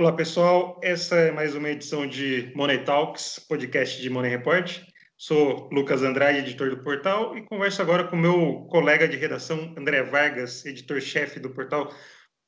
Olá, 0.00 0.12
pessoal. 0.12 0.80
Essa 0.82 1.14
é 1.14 1.30
mais 1.30 1.54
uma 1.54 1.68
edição 1.68 2.06
de 2.06 2.50
Money 2.54 2.84
Talks, 2.84 3.38
podcast 3.46 4.00
de 4.00 4.08
Money 4.08 4.30
Report. 4.30 4.80
Sou 5.14 5.68
Lucas 5.70 6.02
Andrade, 6.02 6.38
editor 6.38 6.70
do 6.70 6.78
portal, 6.78 7.36
e 7.36 7.42
converso 7.42 7.82
agora 7.82 8.04
com 8.04 8.16
meu 8.16 8.66
colega 8.70 9.06
de 9.06 9.18
redação, 9.18 9.74
André 9.76 10.02
Vargas, 10.02 10.64
editor-chefe 10.64 11.38
do 11.38 11.50
portal. 11.50 11.92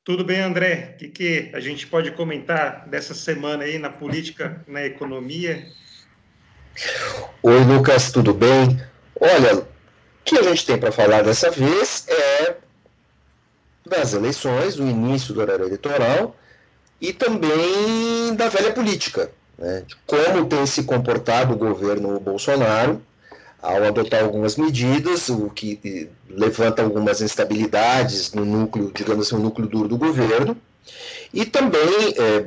Tudo 0.03 0.25
bem, 0.25 0.41
André? 0.41 0.95
O 0.95 0.97
que, 0.97 1.07
que 1.09 1.51
a 1.53 1.59
gente 1.59 1.85
pode 1.85 2.09
comentar 2.13 2.89
dessa 2.89 3.13
semana 3.13 3.65
aí 3.65 3.77
na 3.77 3.91
política, 3.91 4.63
na 4.67 4.83
economia? 4.83 5.63
Oi, 7.43 7.59
Lucas, 7.65 8.11
tudo 8.11 8.33
bem? 8.33 8.81
Olha, 9.19 9.57
o 9.59 9.67
que 10.25 10.39
a 10.39 10.41
gente 10.41 10.65
tem 10.65 10.79
para 10.79 10.91
falar 10.91 11.21
dessa 11.21 11.51
vez 11.51 12.07
é 12.09 12.55
das 13.85 14.15
eleições, 14.15 14.75
do 14.75 14.87
início 14.87 15.35
do 15.35 15.41
horário 15.41 15.65
eleitoral 15.65 16.35
e 17.03 17.11
também 17.11 18.33
da 18.33 18.47
velha 18.47 18.71
política, 18.71 19.29
né, 19.57 19.83
de 19.85 19.93
como 20.07 20.45
tem 20.45 20.65
se 20.65 20.83
comportado 20.83 21.53
o 21.53 21.57
governo 21.57 22.17
Bolsonaro 22.17 23.01
ao 23.61 23.83
adotar 23.83 24.23
algumas 24.23 24.55
medidas, 24.55 25.27
o 25.27 25.49
que 25.49 26.09
levanta 26.29 26.81
algumas 26.81 27.19
instabilidades 27.19 28.31
no 28.31 28.45
núcleo, 28.45 28.89
digamos 28.93 29.27
assim, 29.27 29.35
no 29.35 29.43
núcleo 29.43 29.67
duro 29.67 29.89
do 29.89 29.97
governo, 29.97 30.55
e 31.33 31.45
também, 31.45 32.15
é, 32.17 32.45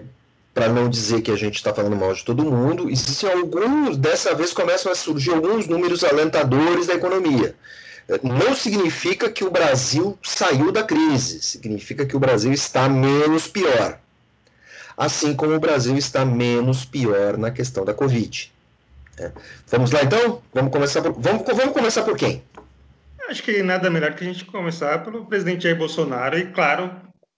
para 0.54 0.70
não 0.70 0.88
dizer 0.88 1.20
que 1.20 1.30
a 1.30 1.36
gente 1.36 1.56
está 1.56 1.74
falando 1.74 1.96
mal 1.96 2.14
de 2.14 2.24
todo 2.24 2.42
mundo, 2.42 2.88
existem 2.88 3.30
alguns, 3.30 3.98
dessa 3.98 4.34
vez 4.34 4.54
começam 4.54 4.90
a 4.90 4.94
surgir 4.94 5.32
alguns 5.32 5.66
números 5.68 6.02
alentadores 6.02 6.86
da 6.86 6.94
economia. 6.94 7.54
É, 8.08 8.18
não 8.22 8.54
significa 8.54 9.28
que 9.28 9.44
o 9.44 9.50
Brasil 9.50 10.18
saiu 10.22 10.72
da 10.72 10.82
crise, 10.82 11.42
significa 11.42 12.06
que 12.06 12.16
o 12.16 12.20
Brasil 12.20 12.52
está 12.54 12.88
menos 12.88 13.48
pior 13.48 13.98
assim 14.96 15.34
como 15.34 15.54
o 15.54 15.60
Brasil 15.60 15.96
está 15.96 16.24
menos 16.24 16.84
pior 16.84 17.36
na 17.36 17.50
questão 17.50 17.84
da 17.84 17.92
Covid. 17.92 18.52
É. 19.18 19.32
Vamos 19.68 19.90
lá 19.92 20.02
então? 20.02 20.42
Vamos 20.52 20.72
começar 20.72 21.02
por, 21.02 21.12
vamos, 21.12 21.42
vamos 21.46 21.72
começar 21.72 22.02
por 22.02 22.16
quem? 22.16 22.42
Acho 23.28 23.42
que 23.42 23.62
nada 23.62 23.90
melhor 23.90 24.14
que 24.14 24.22
a 24.22 24.26
gente 24.26 24.44
começar 24.44 25.02
pelo 25.02 25.26
presidente 25.26 25.64
Jair 25.64 25.76
Bolsonaro 25.76 26.38
e, 26.38 26.46
claro, 26.46 26.90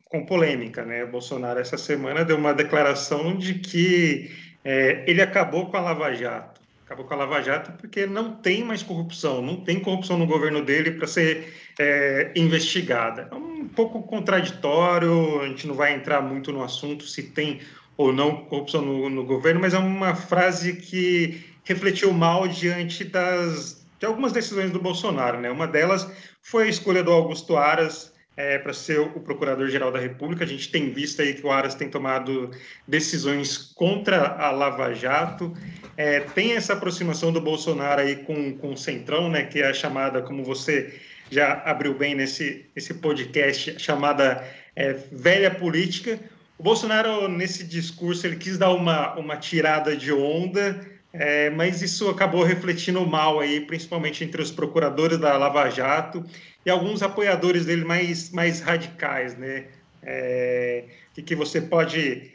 com 0.04 0.24
polêmica, 0.24 0.84
né? 0.84 1.04
Bolsonaro 1.06 1.60
essa 1.60 1.78
semana 1.78 2.24
deu 2.24 2.36
uma 2.36 2.52
declaração 2.52 3.36
de 3.36 3.54
que 3.54 4.30
é, 4.64 5.04
ele 5.06 5.22
acabou 5.22 5.70
com 5.70 5.76
a 5.76 5.80
Lava 5.80 6.14
Jato. 6.14 6.57
Acabou 6.88 7.04
com 7.04 7.12
a 7.12 7.16
Lava 7.18 7.42
Jato 7.42 7.72
porque 7.72 8.06
não 8.06 8.36
tem 8.36 8.64
mais 8.64 8.82
corrupção, 8.82 9.42
não 9.42 9.56
tem 9.56 9.78
corrupção 9.78 10.16
no 10.16 10.26
governo 10.26 10.64
dele 10.64 10.92
para 10.92 11.06
ser 11.06 11.52
é, 11.78 12.32
investigada. 12.34 13.28
É 13.30 13.34
um 13.34 13.68
pouco 13.68 14.02
contraditório, 14.04 15.42
a 15.42 15.48
gente 15.48 15.66
não 15.66 15.74
vai 15.74 15.94
entrar 15.94 16.22
muito 16.22 16.50
no 16.50 16.64
assunto 16.64 17.04
se 17.04 17.24
tem 17.24 17.60
ou 17.94 18.10
não 18.10 18.46
corrupção 18.46 18.80
no, 18.80 19.10
no 19.10 19.22
governo, 19.22 19.60
mas 19.60 19.74
é 19.74 19.78
uma 19.78 20.14
frase 20.14 20.76
que 20.76 21.44
refletiu 21.62 22.10
mal 22.10 22.48
diante 22.48 23.04
das, 23.04 23.86
de 24.00 24.06
algumas 24.06 24.32
decisões 24.32 24.70
do 24.70 24.80
Bolsonaro. 24.80 25.38
Né? 25.38 25.50
Uma 25.50 25.66
delas 25.66 26.10
foi 26.40 26.68
a 26.68 26.70
escolha 26.70 27.04
do 27.04 27.12
Augusto 27.12 27.54
Aras 27.54 28.14
é, 28.38 28.56
para 28.56 28.72
ser 28.72 29.00
o 29.00 29.18
Procurador-Geral 29.20 29.90
da 29.90 29.98
República. 29.98 30.44
A 30.44 30.46
gente 30.46 30.70
tem 30.70 30.92
visto 30.92 31.20
aí 31.20 31.34
que 31.34 31.44
o 31.44 31.50
Aras 31.50 31.74
tem 31.74 31.90
tomado 31.90 32.52
decisões 32.86 33.58
contra 33.74 34.28
a 34.38 34.52
Lava 34.52 34.94
Jato. 34.94 35.52
É, 35.96 36.20
tem 36.20 36.52
essa 36.52 36.74
aproximação 36.74 37.32
do 37.32 37.40
Bolsonaro 37.40 38.00
aí 38.00 38.14
com, 38.14 38.56
com 38.56 38.74
o 38.74 38.76
Centrão, 38.76 39.28
né, 39.28 39.42
que 39.42 39.60
é 39.60 39.66
a 39.66 39.74
chamada, 39.74 40.22
como 40.22 40.44
você 40.44 40.94
já 41.28 41.54
abriu 41.64 41.92
bem 41.94 42.14
nesse, 42.14 42.64
nesse 42.76 42.94
podcast, 42.94 43.74
chamada 43.80 44.46
é, 44.76 44.92
velha 45.10 45.50
política. 45.50 46.16
O 46.56 46.62
Bolsonaro, 46.62 47.26
nesse 47.26 47.64
discurso, 47.64 48.24
ele 48.24 48.36
quis 48.36 48.56
dar 48.56 48.70
uma, 48.70 49.14
uma 49.16 49.36
tirada 49.36 49.96
de 49.96 50.12
onda, 50.12 50.80
é, 51.12 51.50
mas 51.50 51.82
isso 51.82 52.08
acabou 52.08 52.44
refletindo 52.44 53.04
mal 53.04 53.40
aí, 53.40 53.62
principalmente 53.62 54.22
entre 54.22 54.40
os 54.40 54.52
procuradores 54.52 55.18
da 55.18 55.36
Lava 55.36 55.68
Jato 55.70 56.24
e 56.68 56.70
alguns 56.70 57.02
apoiadores 57.02 57.64
dele 57.64 57.82
mais, 57.82 58.30
mais 58.30 58.60
radicais, 58.60 59.34
né? 59.38 59.64
É, 60.02 60.84
que, 61.14 61.22
que 61.22 61.34
você 61.34 61.62
pode 61.62 62.30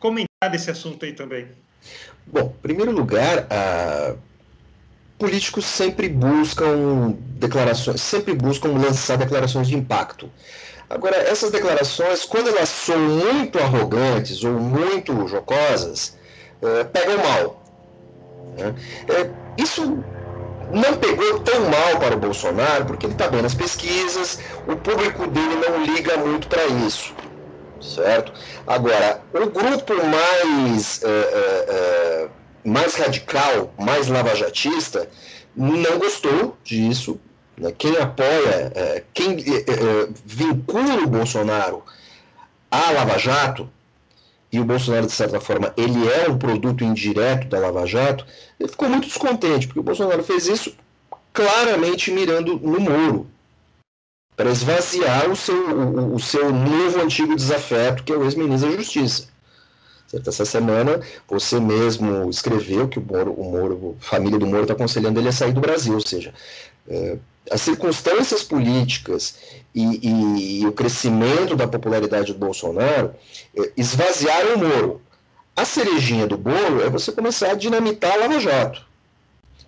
comentar 0.00 0.50
desse 0.50 0.68
assunto 0.68 1.04
aí 1.04 1.12
também? 1.12 1.46
Bom, 2.26 2.52
em 2.58 2.60
primeiro 2.60 2.90
lugar, 2.90 3.46
a 3.48 4.16
políticos 5.16 5.64
sempre 5.64 6.08
buscam 6.08 7.16
declarações, 7.38 8.00
sempre 8.00 8.34
buscam 8.34 8.70
lançar 8.70 9.16
declarações 9.16 9.68
de 9.68 9.76
impacto. 9.76 10.28
Agora, 10.90 11.16
essas 11.16 11.52
declarações, 11.52 12.24
quando 12.24 12.48
elas 12.48 12.68
são 12.68 12.98
muito 12.98 13.58
arrogantes 13.60 14.42
ou 14.42 14.54
muito 14.54 15.28
jocosas, 15.28 16.18
é, 16.62 16.82
pegam 16.82 17.18
mal. 17.18 17.62
Né? 18.56 18.74
É, 19.08 19.62
isso 19.62 20.02
não 20.72 20.96
pegou 20.96 21.40
tão 21.40 21.60
mal 21.68 21.98
para 21.98 22.16
o 22.16 22.18
Bolsonaro, 22.18 22.84
porque 22.84 23.06
ele 23.06 23.14
está 23.14 23.28
bem 23.28 23.42
nas 23.42 23.54
pesquisas, 23.54 24.38
o 24.66 24.76
público 24.76 25.26
dele 25.26 25.56
não 25.56 25.84
liga 25.84 26.16
muito 26.16 26.48
para 26.48 26.66
isso. 26.66 27.14
Certo? 27.80 28.32
Agora, 28.66 29.22
o 29.32 29.46
grupo 29.46 29.94
mais. 30.04 31.02
É, 31.04 32.28
mais 32.64 32.94
radical, 32.96 33.72
mais 33.78 34.08
lavajatista, 34.08 35.08
não 35.56 35.98
gostou 35.98 36.56
disso. 36.62 37.18
Né? 37.56 37.72
Quem 37.76 37.96
apoia, 37.96 39.04
quem 39.14 39.36
vincula 40.24 41.02
o 41.02 41.06
Bolsonaro 41.06 41.82
à 42.70 42.90
Lava 42.90 43.18
Jato, 43.18 43.68
e 44.50 44.58
o 44.58 44.64
Bolsonaro, 44.64 45.06
de 45.06 45.12
certa 45.12 45.40
forma, 45.40 45.72
ele 45.76 46.08
é 46.08 46.28
um 46.28 46.38
produto 46.38 46.82
indireto 46.82 47.48
da 47.48 47.58
Lava 47.58 47.86
Jato, 47.86 48.26
ele 48.58 48.68
ficou 48.68 48.88
muito 48.88 49.06
descontente, 49.06 49.66
porque 49.66 49.80
o 49.80 49.82
Bolsonaro 49.82 50.22
fez 50.22 50.46
isso 50.46 50.74
claramente 51.32 52.10
mirando 52.10 52.58
no 52.58 52.80
Moro, 52.80 53.26
para 54.34 54.50
esvaziar 54.50 55.28
o 55.30 55.36
seu, 55.36 55.76
o, 55.76 56.14
o 56.14 56.20
seu 56.20 56.52
novo 56.52 57.00
antigo 57.02 57.34
desafeto, 57.34 58.04
que 58.04 58.12
é 58.12 58.16
o 58.16 58.24
ex-ministro 58.24 58.70
da 58.70 58.76
Justiça. 58.76 59.28
Certo? 60.06 60.30
Essa 60.30 60.44
semana 60.44 61.00
você 61.28 61.60
mesmo 61.60 62.30
escreveu 62.30 62.88
que 62.88 62.98
o 62.98 63.02
Moro, 63.02 63.32
o 63.32 63.44
Moro 63.44 63.96
a 64.00 64.04
família 64.04 64.38
do 64.38 64.46
Moro 64.46 64.62
está 64.62 64.72
aconselhando 64.72 65.20
ele 65.20 65.28
a 65.28 65.32
sair 65.32 65.52
do 65.52 65.60
Brasil, 65.60 65.94
ou 65.94 66.00
seja, 66.00 66.32
é, 66.88 67.18
as 67.50 67.62
circunstâncias 67.62 68.42
políticas 68.42 69.36
e, 69.74 69.82
e, 69.82 70.60
e, 70.62 70.66
o 70.66 70.72
crescimento 70.72 71.54
da 71.54 71.68
popularidade 71.68 72.32
do 72.32 72.38
Bolsonaro 72.38 73.14
é, 73.56 73.72
esvaziaram 73.76 74.54
o 74.54 74.58
Moro. 74.58 75.02
A 75.56 75.64
cerejinha 75.64 76.26
do 76.26 76.38
bolo 76.38 76.82
é 76.84 76.88
você 76.88 77.10
começar 77.10 77.50
a 77.50 77.54
dinamitar 77.54 78.12
a 78.12 78.16
Lava 78.16 78.38
Jato 78.38 78.88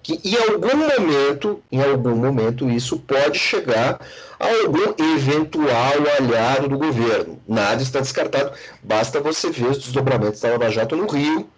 que 0.02 0.20
em 0.24 0.36
algum 0.36 0.76
momento, 0.76 1.62
em 1.70 1.82
algum 1.82 2.16
momento, 2.16 2.68
isso 2.70 2.98
pode 2.98 3.38
chegar 3.38 4.00
a 4.38 4.48
algum 4.48 4.94
eventual 5.14 5.94
aliado 6.18 6.68
do 6.68 6.78
governo. 6.78 7.38
Nada 7.46 7.82
está 7.82 8.00
descartado, 8.00 8.52
basta 8.82 9.20
você 9.20 9.50
ver 9.50 9.66
os 9.66 9.78
desdobramentos 9.78 10.40
da 10.40 10.50
Lava 10.50 10.70
Jato 10.70 10.96
no 10.96 11.06
Rio, 11.06 11.48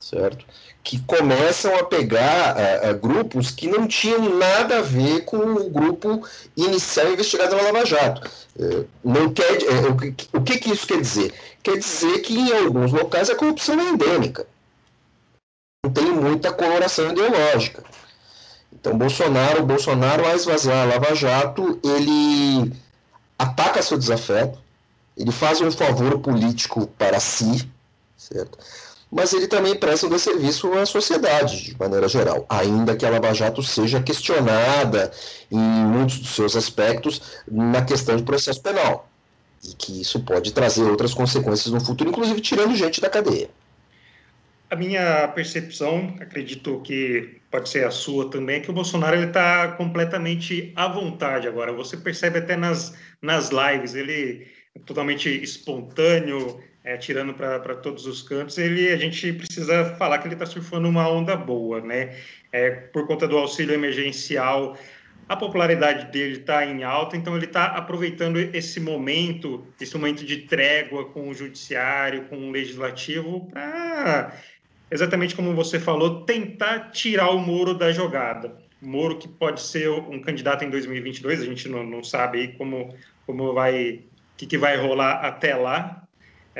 certo? 0.00 0.44
Que 0.82 0.98
começam 1.02 1.76
a 1.76 1.84
pegar 1.84 2.56
grupos 3.00 3.50
que 3.50 3.68
não 3.68 3.86
tinham 3.86 4.38
nada 4.38 4.78
a 4.78 4.82
ver 4.82 5.24
com 5.26 5.36
o 5.36 5.68
grupo 5.68 6.26
inicial 6.56 7.12
investigado 7.12 7.54
na 7.54 7.62
Lava 7.62 7.84
Jato. 7.84 8.28
Uh, 8.58 8.86
não 9.04 9.30
quer, 9.30 9.58
o, 9.90 9.96
que, 9.96 10.28
o 10.32 10.40
que, 10.40 10.58
que 10.58 10.72
isso 10.72 10.86
quer 10.86 11.00
dizer? 11.00 11.34
Quer 11.62 11.78
dizer 11.78 12.20
que 12.20 12.34
em 12.34 12.52
alguns 12.52 12.92
locais 12.92 13.28
a 13.28 13.36
corrupção 13.36 13.78
é 13.78 13.90
endêmica 13.90 14.46
não 15.82 15.90
tem 15.90 16.12
muita 16.12 16.52
coloração 16.52 17.10
ideológica. 17.10 17.82
Então, 18.72 18.96
Bolsonaro, 18.96 19.64
Bolsonaro, 19.64 20.26
ao 20.26 20.36
esvaziar 20.36 20.82
a 20.82 20.84
Lava 20.84 21.14
Jato, 21.14 21.80
ele 21.82 22.72
ataca 23.38 23.82
seu 23.82 23.98
desafeto, 23.98 24.58
ele 25.16 25.32
faz 25.32 25.60
um 25.60 25.70
favor 25.70 26.18
político 26.20 26.86
para 26.98 27.18
si, 27.18 27.68
certo? 28.16 28.58
Mas 29.10 29.32
ele 29.32 29.48
também 29.48 29.74
presta 29.74 30.06
um 30.06 30.18
serviço 30.18 30.72
à 30.74 30.86
sociedade, 30.86 31.64
de 31.64 31.78
maneira 31.78 32.06
geral, 32.06 32.46
ainda 32.48 32.96
que 32.96 33.04
a 33.04 33.10
Lava 33.10 33.34
Jato 33.34 33.62
seja 33.62 34.00
questionada 34.00 35.10
em 35.50 35.58
muitos 35.58 36.18
dos 36.18 36.34
seus 36.34 36.54
aspectos 36.54 37.42
na 37.50 37.82
questão 37.82 38.16
de 38.16 38.22
processo 38.22 38.62
penal. 38.62 39.08
E 39.64 39.74
que 39.74 40.00
isso 40.00 40.20
pode 40.20 40.52
trazer 40.52 40.84
outras 40.84 41.12
consequências 41.12 41.72
no 41.72 41.80
futuro, 41.80 42.10
inclusive 42.10 42.40
tirando 42.40 42.76
gente 42.76 43.00
da 43.00 43.10
cadeia. 43.10 43.50
A 44.70 44.76
minha 44.76 45.26
percepção, 45.28 46.14
acredito 46.20 46.80
que 46.82 47.40
pode 47.50 47.68
ser 47.68 47.84
a 47.84 47.90
sua 47.90 48.30
também, 48.30 48.56
é 48.56 48.60
que 48.60 48.70
o 48.70 48.72
Bolsonaro 48.72 49.20
está 49.20 49.72
completamente 49.72 50.72
à 50.76 50.86
vontade 50.86 51.48
agora. 51.48 51.72
Você 51.72 51.96
percebe 51.96 52.38
até 52.38 52.56
nas, 52.56 52.94
nas 53.20 53.50
lives, 53.50 53.96
ele 53.96 54.46
é 54.72 54.78
totalmente 54.86 55.28
espontâneo, 55.28 56.60
é, 56.84 56.96
tirando 56.96 57.34
para 57.34 57.74
todos 57.76 58.06
os 58.06 58.22
cantos. 58.22 58.58
Ele, 58.58 58.88
a 58.90 58.96
gente 58.96 59.32
precisa 59.32 59.96
falar 59.96 60.18
que 60.18 60.26
ele 60.26 60.34
está 60.34 60.46
surfando 60.46 60.88
uma 60.88 61.08
onda 61.08 61.36
boa, 61.36 61.80
né? 61.80 62.16
É, 62.52 62.70
por 62.70 63.06
conta 63.06 63.28
do 63.28 63.36
auxílio 63.38 63.74
emergencial, 63.74 64.76
a 65.28 65.36
popularidade 65.36 66.10
dele 66.10 66.38
está 66.38 66.66
em 66.66 66.82
alta, 66.82 67.16
então 67.16 67.36
ele 67.36 67.44
está 67.44 67.66
aproveitando 67.66 68.36
esse 68.36 68.80
momento, 68.80 69.64
esse 69.80 69.96
momento 69.96 70.24
de 70.24 70.38
trégua 70.38 71.04
com 71.04 71.28
o 71.28 71.34
judiciário, 71.34 72.24
com 72.24 72.48
o 72.48 72.50
legislativo, 72.50 73.48
para, 73.48 74.36
exatamente 74.90 75.36
como 75.36 75.54
você 75.54 75.78
falou, 75.78 76.24
tentar 76.24 76.90
tirar 76.90 77.30
o 77.30 77.38
Moro 77.38 77.74
da 77.74 77.92
jogada. 77.92 78.56
Moro 78.82 79.18
que 79.18 79.28
pode 79.28 79.60
ser 79.60 79.88
um 79.88 80.20
candidato 80.20 80.64
em 80.64 80.70
2022, 80.70 81.42
a 81.42 81.44
gente 81.44 81.68
não, 81.68 81.84
não 81.84 82.02
sabe 82.02 82.48
como, 82.58 82.92
como 83.24 83.52
vai, 83.52 84.02
o 84.32 84.36
que, 84.36 84.46
que 84.46 84.58
vai 84.58 84.76
rolar 84.78 85.20
até 85.20 85.54
lá, 85.54 86.08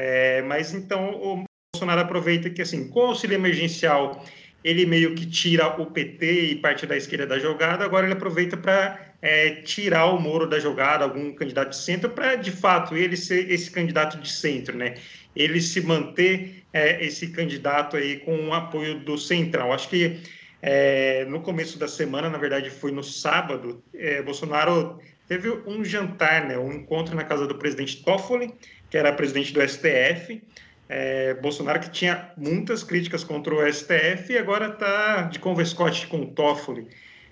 é, 0.02 0.41
mas 0.41 0.73
então 0.73 1.11
o 1.11 1.44
Bolsonaro 1.75 2.00
aproveita 2.00 2.49
que, 2.49 2.62
assim, 2.62 2.88
com 2.88 3.00
o 3.00 3.06
auxílio 3.08 3.35
emergencial 3.35 4.25
ele 4.64 4.87
meio 4.87 5.14
que 5.14 5.26
tira 5.26 5.81
o 5.81 5.87
PT 5.87 6.43
e 6.52 6.56
parte 6.56 6.87
da 6.87 6.97
esquerda 6.97 7.26
da 7.26 7.38
jogada, 7.38 7.85
agora 7.85 8.06
ele 8.06 8.14
aproveita 8.14 8.56
para 8.56 8.99
é, 9.20 9.56
tirar 9.62 10.06
o 10.06 10.19
Moro 10.19 10.47
da 10.47 10.58
jogada, 10.58 11.05
algum 11.05 11.35
candidato 11.35 11.70
de 11.70 11.76
centro, 11.76 12.08
para 12.11 12.37
de 12.37 12.50
fato 12.50 12.97
ele 12.97 13.14
ser 13.14 13.50
esse 13.50 13.70
candidato 13.70 14.19
de 14.19 14.31
centro, 14.31 14.75
né? 14.75 14.94
Ele 15.37 15.61
se 15.61 15.82
manter 15.82 16.64
é, 16.73 17.05
esse 17.05 17.29
candidato 17.29 17.96
aí 17.96 18.20
com 18.20 18.49
o 18.49 18.55
apoio 18.55 19.00
do 19.00 19.19
Centrão. 19.19 19.70
Acho 19.70 19.88
que 19.91 20.20
é, 20.62 21.26
no 21.26 21.41
começo 21.41 21.79
da 21.79 21.88
semana, 21.88 22.31
na 22.31 22.38
verdade 22.38 22.70
foi 22.70 22.91
no 22.91 23.03
sábado, 23.03 23.82
é, 23.94 24.23
Bolsonaro 24.23 24.99
teve 25.29 25.49
um 25.67 25.85
jantar, 25.85 26.46
né, 26.49 26.58
um 26.58 26.73
encontro 26.73 27.14
na 27.14 27.23
casa 27.23 27.46
do 27.46 27.55
presidente 27.55 28.03
Toffoli, 28.03 28.53
que 28.91 28.99
era 28.99 29.13
presidente 29.13 29.53
do 29.53 29.67
STF, 29.67 30.43
é, 30.89 31.35
Bolsonaro 31.35 31.79
que 31.79 31.91
tinha 31.91 32.33
muitas 32.37 32.83
críticas 32.83 33.23
contra 33.23 33.55
o 33.55 33.73
STF 33.73 34.33
e 34.33 34.39
agora 34.39 34.67
está 34.67 35.23
de 35.23 35.39
converscote 35.39 36.09
com 36.09 36.23
o 36.23 36.27
Toffoli. 36.27 36.89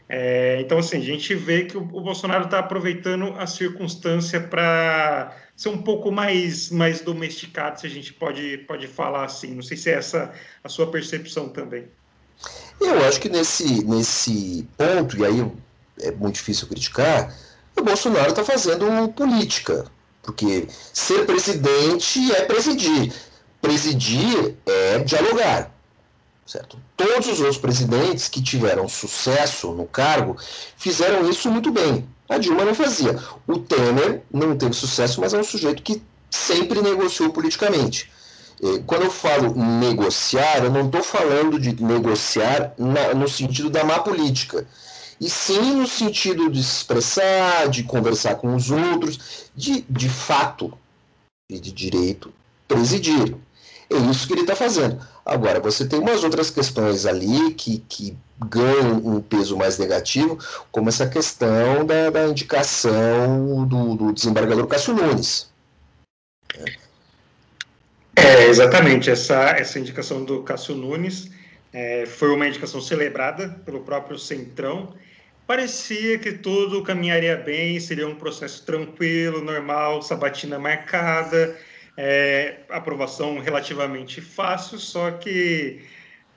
É, 0.09 0.59
então, 0.61 0.79
assim, 0.79 0.97
a 0.97 1.05
gente 1.05 1.35
vê 1.35 1.65
que 1.65 1.77
o, 1.77 1.83
o 1.83 2.01
Bolsonaro 2.01 2.45
está 2.45 2.61
aproveitando 2.61 3.35
a 3.37 3.47
circunstância 3.47 4.41
para 4.41 5.37
ser 5.55 5.69
um 5.69 5.83
pouco 5.83 6.11
mais, 6.11 6.71
mais 6.71 7.01
domesticado, 7.01 7.81
se 7.81 7.87
a 7.87 7.91
gente 7.91 8.15
pode, 8.15 8.59
pode 8.59 8.87
falar 8.87 9.25
assim. 9.25 9.55
Não 9.55 9.63
sei 9.63 9.77
se 9.77 9.91
é 9.91 9.95
essa 9.95 10.33
a 10.65 10.69
sua 10.69 10.87
percepção 10.91 11.49
também. 11.49 11.89
Eu 12.81 13.05
acho 13.05 13.21
que 13.21 13.29
nesse, 13.29 13.85
nesse 13.85 14.67
ponto, 14.79 15.19
e 15.19 15.27
aí 15.27 15.53
é 16.01 16.13
muito 16.13 16.37
difícil 16.37 16.69
criticar, 16.69 17.37
o 17.77 17.83
Bolsonaro 17.83 18.31
está 18.31 18.45
fazendo 18.45 19.09
política. 19.09 19.85
Porque 20.29 20.69
ser 20.93 21.25
presidente 21.25 22.31
é 22.33 22.43
presidir 22.43 23.11
presidir 23.61 24.57
é 24.67 24.99
dialogar. 25.01 25.71
Certo? 26.47 26.79
Todos 26.97 27.29
os 27.29 27.41
outros 27.41 27.59
presidentes 27.59 28.29
que 28.29 28.43
tiveram 28.43 28.89
sucesso 28.89 29.73
no 29.73 29.87
cargo 29.87 30.37
fizeram 30.77 31.29
isso 31.29 31.51
muito 31.51 31.71
bem. 31.71 32.09
A 32.29 32.39
Dilma 32.39 32.65
não 32.65 32.75
fazia. 32.75 33.19
O 33.47 33.59
Temer 33.59 34.23
não 34.33 34.57
teve 34.57 34.73
sucesso, 34.75 35.21
mas 35.21 35.35
é 35.35 35.39
um 35.39 35.45
sujeito 35.45 35.83
que 35.83 36.03
sempre 36.31 36.81
negociou 36.81 37.31
politicamente. 37.31 38.11
Quando 38.87 39.03
eu 39.05 39.11
falo 39.11 39.55
negociar, 39.55 40.65
eu 40.65 40.71
não 40.71 40.87
estou 40.87 41.03
falando 41.03 41.61
de 41.61 41.83
negociar 41.83 42.75
na, 42.77 43.15
no 43.15 43.29
sentido 43.29 43.71
da 43.71 43.85
má 43.85 44.01
política, 44.01 44.67
e 45.21 45.29
sim 45.29 45.75
no 45.75 45.87
sentido 45.87 46.51
de 46.51 46.63
se 46.63 46.79
expressar, 46.79 47.69
de 47.69 47.83
conversar 47.83 48.37
com 48.37 48.55
os 48.55 48.71
outros, 48.71 49.51
de, 49.55 49.85
de 49.89 50.09
fato 50.09 50.73
e 51.51 51.59
de 51.59 51.73
direito 51.73 52.33
presidir. 52.67 53.35
É 53.91 53.97
isso 54.11 54.27
que 54.27 54.35
ele 54.35 54.43
está 54.43 54.55
fazendo. 54.55 55.01
Agora, 55.25 55.61
você 55.61 55.87
tem 55.87 55.99
umas 55.99 56.23
outras 56.23 56.51
questões 56.51 57.07
ali 57.07 57.53
que, 57.55 57.79
que 57.89 58.17
ganham 58.39 58.97
um 58.99 59.21
peso 59.21 59.57
mais 59.57 59.79
negativo, 59.79 60.39
como 60.71 60.89
essa 60.89 61.09
questão 61.09 61.85
da, 61.85 62.11
da 62.11 62.29
indicação 62.29 63.67
do, 63.67 63.95
do, 63.95 64.13
desembargador 64.13 64.67
Cássio 64.67 64.95
Nunes. 64.95 65.51
É, 68.15 68.45
exatamente. 68.47 69.11
Essa, 69.11 69.51
essa 69.51 69.79
indicação 69.79 70.25
do 70.25 70.43
Cássio 70.43 70.75
Nunes 70.75 71.31
é, 71.73 72.07
foi 72.07 72.31
uma 72.31 72.47
indicação 72.47 72.81
celebrada 72.81 73.49
pelo 73.65 73.81
próprio 73.81 74.19
Centrão. 74.19 74.95
Parecia 75.49 76.19
que 76.19 76.33
tudo 76.33 76.83
caminharia 76.83 77.35
bem, 77.35 77.81
seria 77.81 78.07
um 78.07 78.15
processo 78.15 78.67
tranquilo, 78.67 79.43
normal, 79.43 80.03
sabatina 80.03 80.59
marcada 80.59 81.57
é, 81.97 82.59
aprovação 82.69 83.39
relativamente 83.39 84.21
fácil, 84.21 84.79
só 84.79 85.11
que 85.11 85.81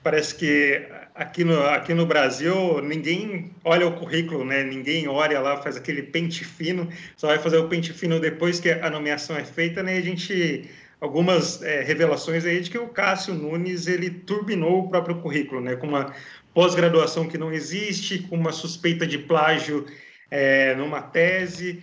parece 0.02 0.34
que 0.34 0.88
aqui 1.14 1.44
no, 1.44 1.62
aqui 1.66 1.92
no 1.92 2.06
Brasil 2.06 2.80
ninguém 2.80 3.54
olha 3.62 3.86
o 3.86 3.92
currículo, 3.92 4.46
né? 4.46 4.64
Ninguém 4.64 5.06
olha 5.06 5.38
lá, 5.40 5.58
faz 5.58 5.76
aquele 5.76 6.02
pente 6.02 6.42
fino, 6.42 6.88
só 7.14 7.28
vai 7.28 7.38
fazer 7.38 7.58
o 7.58 7.68
pente 7.68 7.92
fino 7.92 8.18
depois 8.18 8.58
que 8.60 8.70
a 8.70 8.88
nomeação 8.88 9.36
é 9.36 9.44
feita, 9.44 9.82
né? 9.82 9.96
E 9.96 9.98
a 9.98 10.02
gente 10.02 10.70
algumas 11.02 11.60
é, 11.62 11.82
revelações 11.82 12.44
aí 12.44 12.60
de 12.60 12.70
que 12.70 12.78
o 12.78 12.88
Cássio 12.88 13.34
Nunes 13.34 13.88
ele 13.88 14.08
turbinou 14.08 14.84
o 14.84 14.88
próprio 14.88 15.20
currículo, 15.20 15.60
né? 15.60 15.76
Com 15.76 15.88
uma 15.88 16.14
pós-graduação 16.54 17.26
que 17.26 17.38
não 17.38 17.52
existe, 17.52 18.20
com 18.20 18.36
uma 18.36 18.52
suspeita 18.52 19.06
de 19.06 19.18
plágio 19.18 19.86
é, 20.30 20.74
numa 20.74 21.00
tese. 21.00 21.82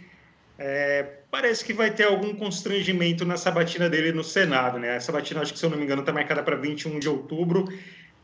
É, 0.57 1.05
parece 1.31 1.63
que 1.63 1.73
vai 1.73 1.91
ter 1.91 2.03
algum 2.03 2.33
constrangimento 2.33 3.25
na 3.25 3.37
sabatina 3.37 3.89
dele 3.89 4.11
no 4.11 4.23
Senado, 4.23 4.77
né? 4.77 4.95
A 4.95 4.99
sabatina, 4.99 5.41
acho 5.41 5.53
que 5.53 5.59
se 5.59 5.65
eu 5.65 5.69
não 5.69 5.77
me 5.77 5.83
engano, 5.83 6.01
está 6.01 6.11
marcada 6.11 6.43
para 6.43 6.55
21 6.55 6.99
de 6.99 7.07
outubro. 7.07 7.67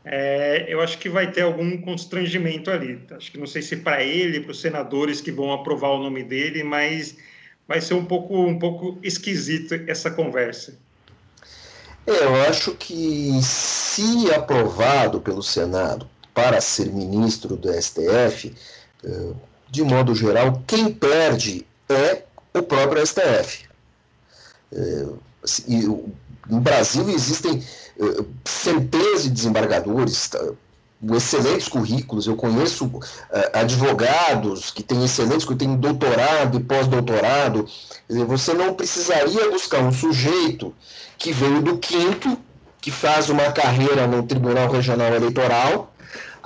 É, 0.04 0.66
eu 0.68 0.80
acho 0.80 0.98
que 0.98 1.08
vai 1.08 1.30
ter 1.30 1.42
algum 1.42 1.76
constrangimento 1.78 2.70
ali. 2.70 3.00
Acho 3.10 3.32
que 3.32 3.38
não 3.38 3.46
sei 3.46 3.62
se 3.62 3.78
para 3.78 4.02
ele, 4.02 4.40
para 4.40 4.52
os 4.52 4.60
senadores 4.60 5.20
que 5.20 5.32
vão 5.32 5.52
aprovar 5.52 5.90
o 5.90 6.02
nome 6.02 6.22
dele, 6.22 6.62
mas 6.62 7.16
vai 7.66 7.80
ser 7.80 7.94
um 7.94 8.04
pouco, 8.04 8.38
um 8.38 8.58
pouco 8.58 8.98
esquisito 9.02 9.74
essa 9.88 10.10
conversa. 10.10 10.78
Eu 12.06 12.36
acho 12.42 12.72
que 12.76 13.32
se 13.42 14.32
aprovado 14.32 15.20
pelo 15.20 15.42
Senado 15.42 16.08
para 16.36 16.60
ser 16.60 16.92
ministro 16.92 17.56
do 17.56 17.72
STF, 17.72 18.54
eh, 19.02 19.32
de 19.70 19.82
modo 19.82 20.14
geral, 20.14 20.62
quem 20.66 20.92
perde 20.92 21.66
é 21.88 22.24
o 22.52 22.62
próprio 22.62 23.04
STF. 23.06 23.64
É, 24.70 25.06
assim, 25.42 26.12
no 26.46 26.60
Brasil 26.60 27.08
existem 27.08 27.64
é, 27.98 28.24
centenas 28.44 29.22
de 29.22 29.30
desembargadores, 29.30 30.28
tá, 30.28 30.46
excelentes 31.14 31.68
currículos. 31.68 32.26
Eu 32.26 32.36
conheço 32.36 32.90
advogados 33.54 34.70
que 34.70 34.82
têm 34.82 35.04
excelentes, 35.04 35.46
que 35.46 35.54
têm 35.54 35.74
doutorado 35.76 36.58
e 36.58 36.62
pós-doutorado. 36.62 37.66
Você 38.08 38.52
não 38.52 38.74
precisaria 38.74 39.50
buscar 39.50 39.80
um 39.80 39.92
sujeito 39.92 40.74
que 41.16 41.32
veio 41.32 41.62
do 41.62 41.78
quinto, 41.78 42.38
que 42.80 42.90
faz 42.90 43.30
uma 43.30 43.50
carreira 43.52 44.06
no 44.06 44.22
Tribunal 44.22 44.70
Regional 44.70 45.14
Eleitoral, 45.14 45.95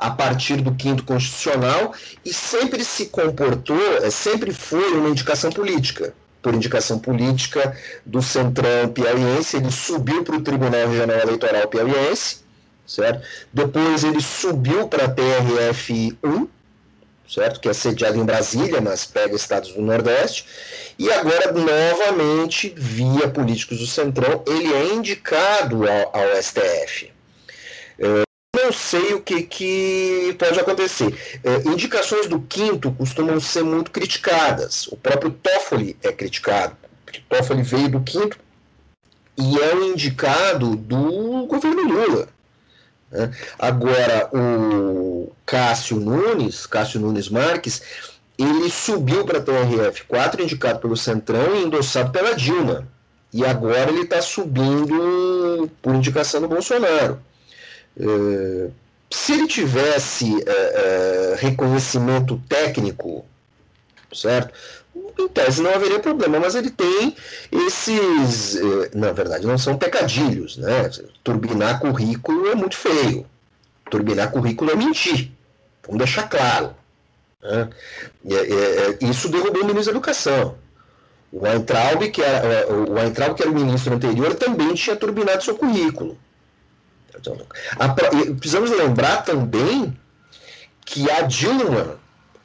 a 0.00 0.10
partir 0.10 0.62
do 0.62 0.74
quinto 0.74 1.04
constitucional 1.04 1.92
e 2.24 2.32
sempre 2.32 2.82
se 2.82 3.06
comportou, 3.06 3.98
é, 3.98 4.10
sempre 4.10 4.50
foi 4.50 4.92
uma 4.94 5.10
indicação 5.10 5.52
política. 5.52 6.14
Por 6.40 6.54
indicação 6.54 6.98
política 6.98 7.76
do 8.06 8.22
Centrão 8.22 8.88
Piauiense, 8.88 9.58
ele 9.58 9.70
subiu 9.70 10.24
para 10.24 10.36
o 10.36 10.40
Tribunal 10.40 10.88
Regional 10.88 11.18
Eleitoral 11.18 11.68
Piauiense, 11.68 12.38
certo? 12.86 13.22
Depois 13.52 14.02
ele 14.02 14.22
subiu 14.22 14.88
para 14.88 15.04
a 15.04 15.08
TRF 15.10 16.16
1, 16.24 16.48
certo? 17.28 17.60
Que 17.60 17.68
é 17.68 17.74
sediado 17.74 18.18
em 18.18 18.24
Brasília, 18.24 18.80
mas 18.80 19.04
pega 19.04 19.36
estados 19.36 19.74
do 19.74 19.82
Nordeste. 19.82 20.46
E 20.98 21.12
agora, 21.12 21.52
novamente, 21.52 22.72
via 22.74 23.28
políticos 23.28 23.78
do 23.78 23.86
Centrão, 23.86 24.42
ele 24.46 24.72
é 24.72 24.94
indicado 24.94 25.86
ao, 25.86 26.16
ao 26.16 26.42
STF. 26.42 27.12
É, 27.98 28.29
não 28.70 28.72
sei 28.72 29.14
o 29.14 29.20
que, 29.20 29.42
que 29.42 30.36
pode 30.38 30.58
acontecer. 30.58 31.40
É, 31.42 31.68
indicações 31.68 32.26
do 32.26 32.40
quinto 32.40 32.92
costumam 32.92 33.40
ser 33.40 33.62
muito 33.62 33.90
criticadas. 33.90 34.86
O 34.88 34.96
próprio 34.96 35.30
Toffoli 35.30 35.96
é 36.02 36.12
criticado, 36.12 36.76
porque 37.04 37.20
Toffoli 37.28 37.62
veio 37.62 37.88
do 37.88 38.00
quinto 38.00 38.38
e 39.36 39.58
é 39.58 39.74
um 39.74 39.84
indicado 39.84 40.76
do 40.76 41.46
governo 41.46 41.82
Lula. 41.82 42.28
Né? 43.10 43.30
Agora, 43.58 44.28
o 44.32 45.32
Cássio 45.46 45.98
Nunes, 45.98 46.66
Cássio 46.66 47.00
Nunes 47.00 47.28
Marques, 47.28 47.82
ele 48.38 48.70
subiu 48.70 49.24
para 49.24 49.38
a 49.38 49.42
TRF4, 49.42 50.40
indicado 50.40 50.78
pelo 50.80 50.96
Centrão 50.96 51.56
e 51.56 51.64
endossado 51.64 52.10
pela 52.10 52.34
Dilma. 52.34 52.86
E 53.32 53.44
agora 53.44 53.90
ele 53.90 54.02
está 54.02 54.20
subindo 54.20 55.70
por 55.80 55.94
indicação 55.94 56.40
do 56.40 56.48
Bolsonaro. 56.48 57.20
É, 58.00 58.70
se 59.10 59.32
ele 59.32 59.46
tivesse 59.46 60.42
é, 60.46 60.50
é, 60.50 61.36
reconhecimento 61.38 62.40
técnico, 62.48 63.24
certo? 64.12 64.54
Em 65.18 65.28
tese 65.28 65.62
não 65.62 65.74
haveria 65.74 66.00
problema, 66.00 66.40
mas 66.40 66.54
ele 66.54 66.70
tem 66.70 67.14
esses, 67.52 68.58
na 68.94 69.12
verdade, 69.12 69.46
não 69.46 69.58
são 69.58 69.76
pecadilhos, 69.76 70.56
né? 70.56 70.90
Turbinar 71.22 71.80
currículo 71.80 72.48
é 72.48 72.54
muito 72.54 72.76
feio. 72.76 73.26
Turbinar 73.90 74.30
currículo 74.30 74.70
é 74.70 74.76
mentir. 74.76 75.30
Vamos 75.84 75.98
deixar 75.98 76.28
claro. 76.28 76.74
É, 77.42 77.68
é, 78.28 78.34
é, 78.34 78.98
isso 79.00 79.28
derrubou 79.28 79.62
o 79.62 79.66
ministro 79.66 79.92
da 79.92 79.98
Educação. 79.98 80.56
O 81.32 81.44
Weintraub, 81.44 82.10
que 82.10 82.22
era 82.22 82.72
o, 82.72 82.92
Weintraub, 82.92 83.34
que 83.34 83.42
era 83.42 83.50
o 83.50 83.54
ministro 83.54 83.94
anterior, 83.94 84.34
também 84.34 84.74
tinha 84.74 84.96
turbinado 84.96 85.42
seu 85.42 85.56
currículo. 85.56 86.18
A, 87.78 87.88
precisamos 88.34 88.70
lembrar 88.70 89.24
também 89.24 89.96
que 90.84 91.10
a 91.10 91.22
Dilma 91.22 91.98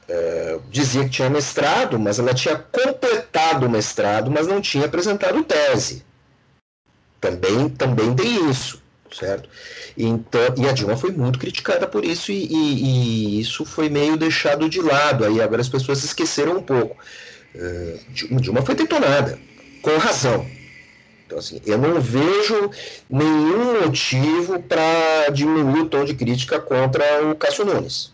é, 0.08 0.60
dizia 0.70 1.04
que 1.04 1.10
tinha 1.10 1.30
mestrado, 1.30 1.98
mas 2.00 2.20
ela 2.20 2.34
tinha 2.34 2.56
completado 2.56 3.66
o 3.66 3.70
mestrado, 3.70 4.30
mas 4.30 4.48
não 4.48 4.62
tinha 4.62 4.86
apresentado 4.86 5.44
tese. 5.44 6.04
Também, 7.20 7.70
também 7.70 8.14
tem 8.14 8.50
isso, 8.50 8.82
certo? 9.12 9.50
Então, 9.98 10.42
e 10.58 10.68
a 10.68 10.72
Dilma 10.72 10.96
foi 10.96 11.12
muito 11.12 11.40
criticada 11.40 11.88
por 11.88 12.06
isso 12.06 12.32
e, 12.32 12.46
e, 12.46 12.84
e 12.84 13.40
isso 13.42 13.66
foi 13.66 13.90
meio 13.90 14.16
deixado 14.16 14.70
de 14.70 14.82
lado. 14.82 15.26
Aí 15.26 15.42
agora 15.42 15.62
as 15.62 15.70
pessoas 15.70 16.00
se 16.00 16.06
esqueceram 16.06 16.58
um 16.58 16.62
pouco. 16.62 16.96
Uh, 17.56 18.40
Dilma 18.40 18.62
foi 18.62 18.76
detonada, 18.76 19.40
com 19.82 19.98
razão. 19.98 20.46
Então, 21.26 21.40
assim, 21.40 21.60
eu 21.66 21.78
não 21.78 22.00
vejo 22.00 22.70
nenhum 23.10 23.82
motivo 23.82 24.62
para 24.62 25.30
diminuir 25.34 25.82
o 25.82 25.90
tom 25.90 26.06
de 26.06 26.14
crítica 26.14 26.60
contra 26.60 27.04
o 27.26 27.36
Cássio 27.36 27.66
Nunes. 27.66 28.14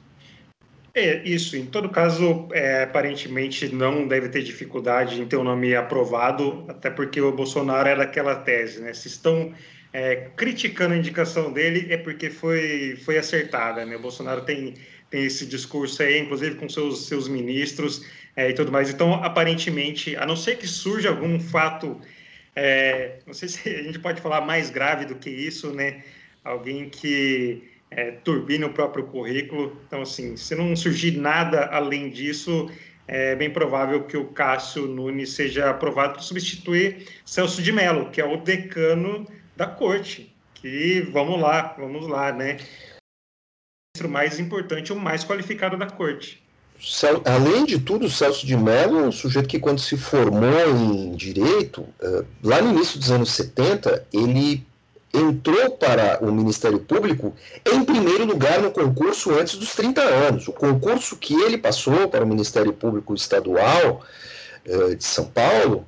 É, 0.93 1.21
isso. 1.23 1.55
Em 1.55 1.65
todo 1.65 1.89
caso, 1.89 2.47
é, 2.51 2.83
aparentemente 2.83 3.73
não 3.73 4.07
deve 4.07 4.29
ter 4.29 4.43
dificuldade 4.43 5.21
em 5.21 5.25
ter 5.25 5.37
o 5.37 5.43
nome 5.43 5.73
aprovado, 5.75 6.65
até 6.67 6.89
porque 6.89 7.21
o 7.21 7.31
Bolsonaro 7.31 7.87
é 7.87 7.95
daquela 7.95 8.35
tese, 8.35 8.81
né? 8.81 8.93
Se 8.93 9.07
estão 9.07 9.53
é, 9.93 10.27
criticando 10.35 10.93
a 10.93 10.97
indicação 10.97 11.51
dele, 11.51 11.87
é 11.89 11.97
porque 11.97 12.29
foi, 12.29 12.97
foi 13.05 13.17
acertada, 13.17 13.85
né? 13.85 13.95
O 13.95 14.01
Bolsonaro 14.01 14.41
tem, 14.41 14.73
tem 15.09 15.23
esse 15.23 15.45
discurso 15.45 16.03
aí, 16.03 16.19
inclusive 16.19 16.55
com 16.55 16.67
seus, 16.67 17.07
seus 17.07 17.27
ministros 17.27 18.05
é, 18.35 18.49
e 18.49 18.53
tudo 18.53 18.71
mais. 18.71 18.89
Então, 18.89 19.13
aparentemente, 19.13 20.15
a 20.17 20.25
não 20.25 20.35
ser 20.35 20.57
que 20.57 20.67
surja 20.67 21.09
algum 21.09 21.39
fato, 21.39 21.99
é, 22.55 23.19
não 23.25 23.33
sei 23.33 23.47
se 23.49 23.69
a 23.69 23.83
gente 23.83 23.99
pode 23.99 24.21
falar 24.21 24.41
mais 24.41 24.69
grave 24.69 25.05
do 25.05 25.15
que 25.15 25.29
isso, 25.29 25.73
né? 25.73 26.03
Alguém 26.43 26.89
que 26.89 27.69
é, 27.91 28.11
turbina 28.11 28.67
o 28.67 28.73
próprio 28.73 29.05
currículo. 29.05 29.79
Então, 29.85 30.01
assim, 30.01 30.35
se 30.37 30.55
não 30.55 30.75
surgir 30.75 31.17
nada 31.17 31.65
além 31.67 32.09
disso, 32.09 32.69
é 33.07 33.35
bem 33.35 33.49
provável 33.49 34.03
que 34.05 34.17
o 34.17 34.29
Cássio 34.29 34.87
Nunes 34.87 35.33
seja 35.33 35.69
aprovado 35.69 36.13
para 36.13 36.21
substituir 36.21 37.07
Celso 37.25 37.61
de 37.61 37.71
Mello, 37.71 38.09
que 38.09 38.21
é 38.21 38.25
o 38.25 38.37
decano 38.37 39.27
da 39.55 39.67
corte. 39.67 40.33
Que 40.53 41.01
vamos 41.11 41.39
lá, 41.39 41.75
vamos 41.77 42.07
lá, 42.07 42.31
né? 42.31 42.57
O 44.01 44.07
mais 44.07 44.39
importante, 44.39 44.93
o 44.93 44.95
mais 44.95 45.23
qualificado 45.23 45.77
da 45.77 45.87
corte. 45.87 46.40
Além 47.25 47.65
de 47.65 47.79
tudo, 47.79 48.09
Celso 48.09 48.45
de 48.45 48.57
Mello 48.57 48.99
é 48.99 49.03
um 49.03 49.11
sujeito 49.11 49.47
que, 49.47 49.59
quando 49.59 49.79
se 49.79 49.95
formou 49.95 50.67
em 50.67 51.11
direito, 51.15 51.85
eh, 52.01 52.23
lá 52.43 52.59
no 52.59 52.71
início 52.71 52.97
dos 52.97 53.11
anos 53.11 53.31
70, 53.31 54.07
ele 54.11 54.65
entrou 55.13 55.71
para 55.71 56.23
o 56.23 56.31
Ministério 56.31 56.79
Público 56.79 57.35
em 57.65 57.83
primeiro 57.83 58.25
lugar 58.25 58.61
no 58.61 58.71
concurso 58.71 59.31
antes 59.31 59.57
dos 59.57 59.75
30 59.75 60.01
anos. 60.01 60.47
O 60.47 60.53
concurso 60.53 61.17
que 61.17 61.33
ele 61.33 61.57
passou 61.57 62.07
para 62.07 62.23
o 62.23 62.27
Ministério 62.27 62.73
Público 62.73 63.13
Estadual 63.13 64.01
uh, 64.65 64.95
de 64.95 65.03
São 65.03 65.25
Paulo, 65.25 65.85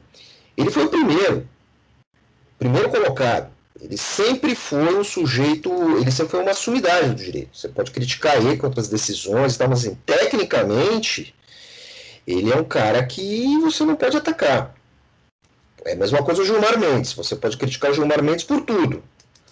ele 0.55 0.69
foi 0.69 0.85
o 0.85 0.89
primeiro, 0.89 1.47
primeiro 2.59 2.89
colocado. 2.89 3.51
Ele 3.83 3.97
sempre 3.97 4.55
foi 4.55 4.95
um 4.97 5.03
sujeito, 5.03 5.69
ele 5.99 6.09
sempre 6.09 6.31
foi 6.31 6.41
uma 6.41 6.53
sumidade 6.53 7.09
do 7.09 7.15
direito. 7.15 7.49
Você 7.53 7.67
pode 7.67 7.91
criticar 7.91 8.37
ele 8.37 8.55
quanto 8.55 8.79
às 8.79 8.87
decisões, 8.87 9.57
mas 9.57 9.71
assim, 9.71 9.97
tecnicamente, 10.05 11.35
ele 12.25 12.49
é 12.49 12.55
um 12.55 12.63
cara 12.63 13.03
que 13.05 13.57
você 13.57 13.83
não 13.83 13.97
pode 13.97 14.15
atacar. 14.15 14.73
É 15.83 15.91
a 15.91 15.95
mesma 15.97 16.23
coisa 16.23 16.41
o 16.41 16.45
Gilmar 16.45 16.79
Mendes. 16.79 17.11
Você 17.11 17.35
pode 17.35 17.57
criticar 17.57 17.91
o 17.91 17.93
Gilmar 17.93 18.23
Mendes 18.23 18.45
por 18.45 18.61
tudo. 18.61 19.03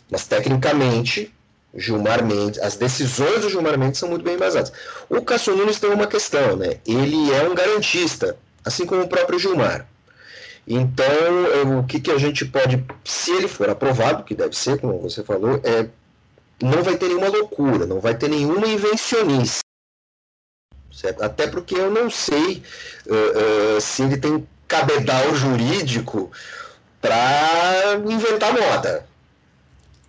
Mas, 0.09 0.25
tecnicamente, 0.25 1.33
Gilmar 1.75 2.23
Mendes, 2.23 2.57
as 2.61 2.77
decisões 2.77 3.41
do 3.41 3.49
Gilmar 3.49 3.77
Mendes 3.77 3.99
são 3.99 4.07
muito 4.07 4.23
bem 4.23 4.35
embasadas. 4.35 4.71
O 5.09 5.21
Cássio 5.21 5.57
Nunes 5.57 5.77
tem 5.77 5.89
uma 5.89 6.07
questão, 6.07 6.55
né? 6.55 6.79
Ele 6.87 7.33
é 7.33 7.49
um 7.49 7.53
garantista, 7.53 8.37
assim 8.63 8.85
como 8.85 9.01
o 9.01 9.09
próprio 9.09 9.37
Gilmar. 9.37 9.90
Então, 10.67 11.79
o 11.79 11.83
que, 11.85 11.99
que 11.99 12.11
a 12.11 12.17
gente 12.17 12.45
pode, 12.45 12.83
se 13.03 13.31
ele 13.31 13.47
for 13.47 13.69
aprovado, 13.69 14.23
que 14.23 14.35
deve 14.35 14.55
ser, 14.55 14.79
como 14.79 14.99
você 14.99 15.23
falou, 15.23 15.59
é, 15.63 15.87
não 16.61 16.83
vai 16.83 16.97
ter 16.97 17.07
nenhuma 17.07 17.29
loucura, 17.29 17.85
não 17.85 17.99
vai 17.99 18.15
ter 18.15 18.29
nenhuma 18.29 18.67
invencionice. 18.67 19.59
Certo? 20.91 21.23
Até 21.23 21.47
porque 21.47 21.75
eu 21.75 21.89
não 21.89 22.09
sei 22.09 22.61
uh, 23.07 23.77
uh, 23.77 23.81
se 23.81 24.03
ele 24.03 24.17
tem 24.17 24.47
cabedal 24.67 25.33
jurídico 25.33 26.31
para 27.01 27.95
inventar 28.05 28.53
moda. 28.53 29.05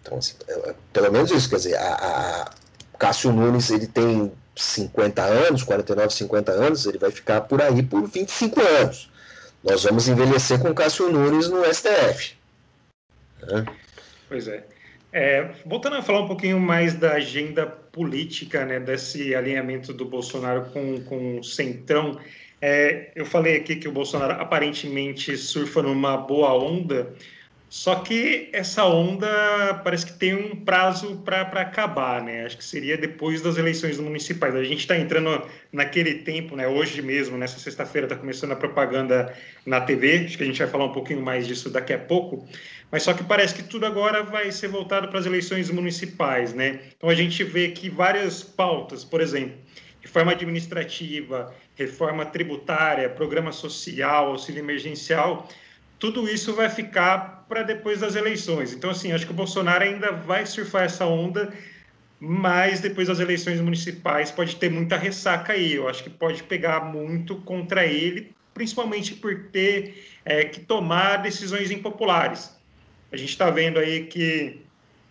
Então, 0.02 0.18
assim, 0.18 0.34
é, 0.46 0.74
pelo 0.92 1.10
menos 1.10 1.30
isso, 1.30 1.48
quer 1.48 1.56
dizer, 1.56 1.76
a, 1.76 1.94
a 1.94 2.50
Cássio 2.98 3.32
Nunes 3.32 3.70
ele 3.70 3.86
tem 3.86 4.30
50 4.54 5.22
anos, 5.22 5.62
49, 5.62 6.12
50 6.12 6.52
anos, 6.52 6.86
ele 6.86 6.98
vai 6.98 7.10
ficar 7.10 7.40
por 7.42 7.62
aí 7.62 7.82
por 7.82 8.06
25 8.06 8.60
anos. 8.60 9.10
Nós 9.64 9.84
vamos 9.84 10.08
envelhecer 10.08 10.58
com 10.60 10.74
Cássio 10.74 11.10
Nunes 11.10 11.48
no 11.48 11.64
STF. 11.64 12.34
Né? 13.42 13.64
Pois 14.28 14.48
é. 14.48 14.64
é. 15.12 15.50
Voltando 15.64 15.96
a 15.96 16.02
falar 16.02 16.20
um 16.20 16.26
pouquinho 16.26 16.58
mais 16.58 16.94
da 16.94 17.12
agenda 17.12 17.66
política, 17.66 18.64
né, 18.64 18.80
desse 18.80 19.34
alinhamento 19.34 19.92
do 19.92 20.04
Bolsonaro 20.04 20.64
com, 20.72 21.00
com 21.02 21.38
o 21.38 21.44
Centrão, 21.44 22.18
é, 22.60 23.10
eu 23.14 23.26
falei 23.26 23.56
aqui 23.56 23.76
que 23.76 23.88
o 23.88 23.92
Bolsonaro 23.92 24.40
aparentemente 24.40 25.36
surfa 25.36 25.82
numa 25.82 26.16
boa 26.16 26.54
onda, 26.54 27.12
só 27.72 27.94
que 27.94 28.50
essa 28.52 28.84
onda 28.84 29.80
parece 29.82 30.04
que 30.04 30.12
tem 30.12 30.34
um 30.34 30.54
prazo 30.54 31.22
para 31.24 31.40
acabar, 31.40 32.22
né? 32.22 32.44
Acho 32.44 32.58
que 32.58 32.64
seria 32.64 32.98
depois 32.98 33.40
das 33.40 33.56
eleições 33.56 33.98
municipais. 33.98 34.54
A 34.54 34.62
gente 34.62 34.80
está 34.80 34.94
entrando 34.94 35.48
naquele 35.72 36.16
tempo, 36.16 36.54
né? 36.54 36.68
Hoje 36.68 37.00
mesmo, 37.00 37.38
nessa 37.38 37.58
sexta-feira, 37.58 38.04
está 38.04 38.14
começando 38.14 38.52
a 38.52 38.56
propaganda 38.56 39.34
na 39.64 39.80
TV. 39.80 40.26
Acho 40.26 40.36
que 40.36 40.42
a 40.42 40.46
gente 40.46 40.58
vai 40.58 40.68
falar 40.68 40.84
um 40.84 40.92
pouquinho 40.92 41.22
mais 41.22 41.46
disso 41.46 41.70
daqui 41.70 41.94
a 41.94 41.98
pouco. 41.98 42.46
Mas 42.90 43.04
só 43.04 43.14
que 43.14 43.24
parece 43.24 43.54
que 43.54 43.62
tudo 43.62 43.86
agora 43.86 44.22
vai 44.22 44.52
ser 44.52 44.68
voltado 44.68 45.08
para 45.08 45.20
as 45.20 45.24
eleições 45.24 45.70
municipais, 45.70 46.52
né? 46.52 46.78
Então 46.94 47.08
a 47.08 47.14
gente 47.14 47.42
vê 47.42 47.70
que 47.70 47.88
várias 47.88 48.42
pautas, 48.42 49.02
por 49.02 49.22
exemplo, 49.22 49.56
reforma 50.02 50.32
administrativa, 50.32 51.54
reforma 51.74 52.26
tributária, 52.26 53.08
programa 53.08 53.50
social, 53.50 54.26
auxílio 54.26 54.60
emergencial, 54.60 55.48
tudo 56.02 56.28
isso 56.28 56.52
vai 56.52 56.68
ficar 56.68 57.46
para 57.48 57.62
depois 57.62 58.00
das 58.00 58.16
eleições. 58.16 58.72
Então, 58.72 58.90
assim, 58.90 59.12
acho 59.12 59.24
que 59.24 59.30
o 59.30 59.36
Bolsonaro 59.36 59.84
ainda 59.84 60.10
vai 60.10 60.44
surfar 60.44 60.82
essa 60.82 61.06
onda, 61.06 61.52
mas 62.18 62.80
depois 62.80 63.06
das 63.06 63.20
eleições 63.20 63.60
municipais 63.60 64.28
pode 64.28 64.56
ter 64.56 64.68
muita 64.68 64.96
ressaca 64.96 65.52
aí. 65.52 65.74
Eu 65.74 65.88
acho 65.88 66.02
que 66.02 66.10
pode 66.10 66.42
pegar 66.42 66.80
muito 66.80 67.36
contra 67.42 67.86
ele, 67.86 68.34
principalmente 68.52 69.14
por 69.14 69.44
ter 69.52 70.04
é, 70.24 70.42
que 70.42 70.58
tomar 70.58 71.18
decisões 71.18 71.70
impopulares. 71.70 72.50
A 73.12 73.16
gente 73.16 73.30
está 73.30 73.48
vendo 73.48 73.78
aí 73.78 74.06
que 74.06 74.60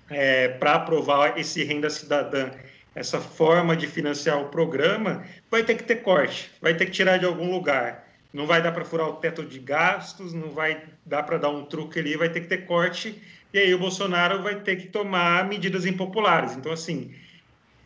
é, 0.09 0.49
para 0.49 0.73
aprovar 0.73 1.39
esse 1.39 1.63
renda 1.63 1.89
cidadã, 1.89 2.51
essa 2.93 3.21
forma 3.21 3.77
de 3.77 3.87
financiar 3.87 4.41
o 4.41 4.49
programa, 4.49 5.23
vai 5.49 5.63
ter 5.63 5.75
que 5.75 5.83
ter 5.83 6.01
corte, 6.01 6.51
vai 6.61 6.73
ter 6.73 6.87
que 6.87 6.91
tirar 6.91 7.15
de 7.17 7.25
algum 7.25 7.49
lugar 7.49 8.10
não 8.33 8.47
vai 8.47 8.61
dar 8.61 8.71
para 8.71 8.85
furar 8.85 9.07
o 9.09 9.13
teto 9.13 9.43
de 9.43 9.59
gastos, 9.59 10.33
não 10.33 10.49
vai 10.51 10.83
dar 11.05 11.23
para 11.23 11.37
dar 11.37 11.49
um 11.49 11.65
truque 11.65 11.99
ali, 11.99 12.15
vai 12.15 12.29
ter 12.29 12.41
que 12.41 12.47
ter 12.47 12.65
corte, 12.65 13.21
e 13.53 13.59
aí 13.59 13.73
o 13.73 13.79
Bolsonaro 13.79 14.41
vai 14.41 14.55
ter 14.55 14.77
que 14.77 14.87
tomar 14.87 15.47
medidas 15.47 15.85
impopulares. 15.85 16.55
Então, 16.55 16.71
assim, 16.71 17.13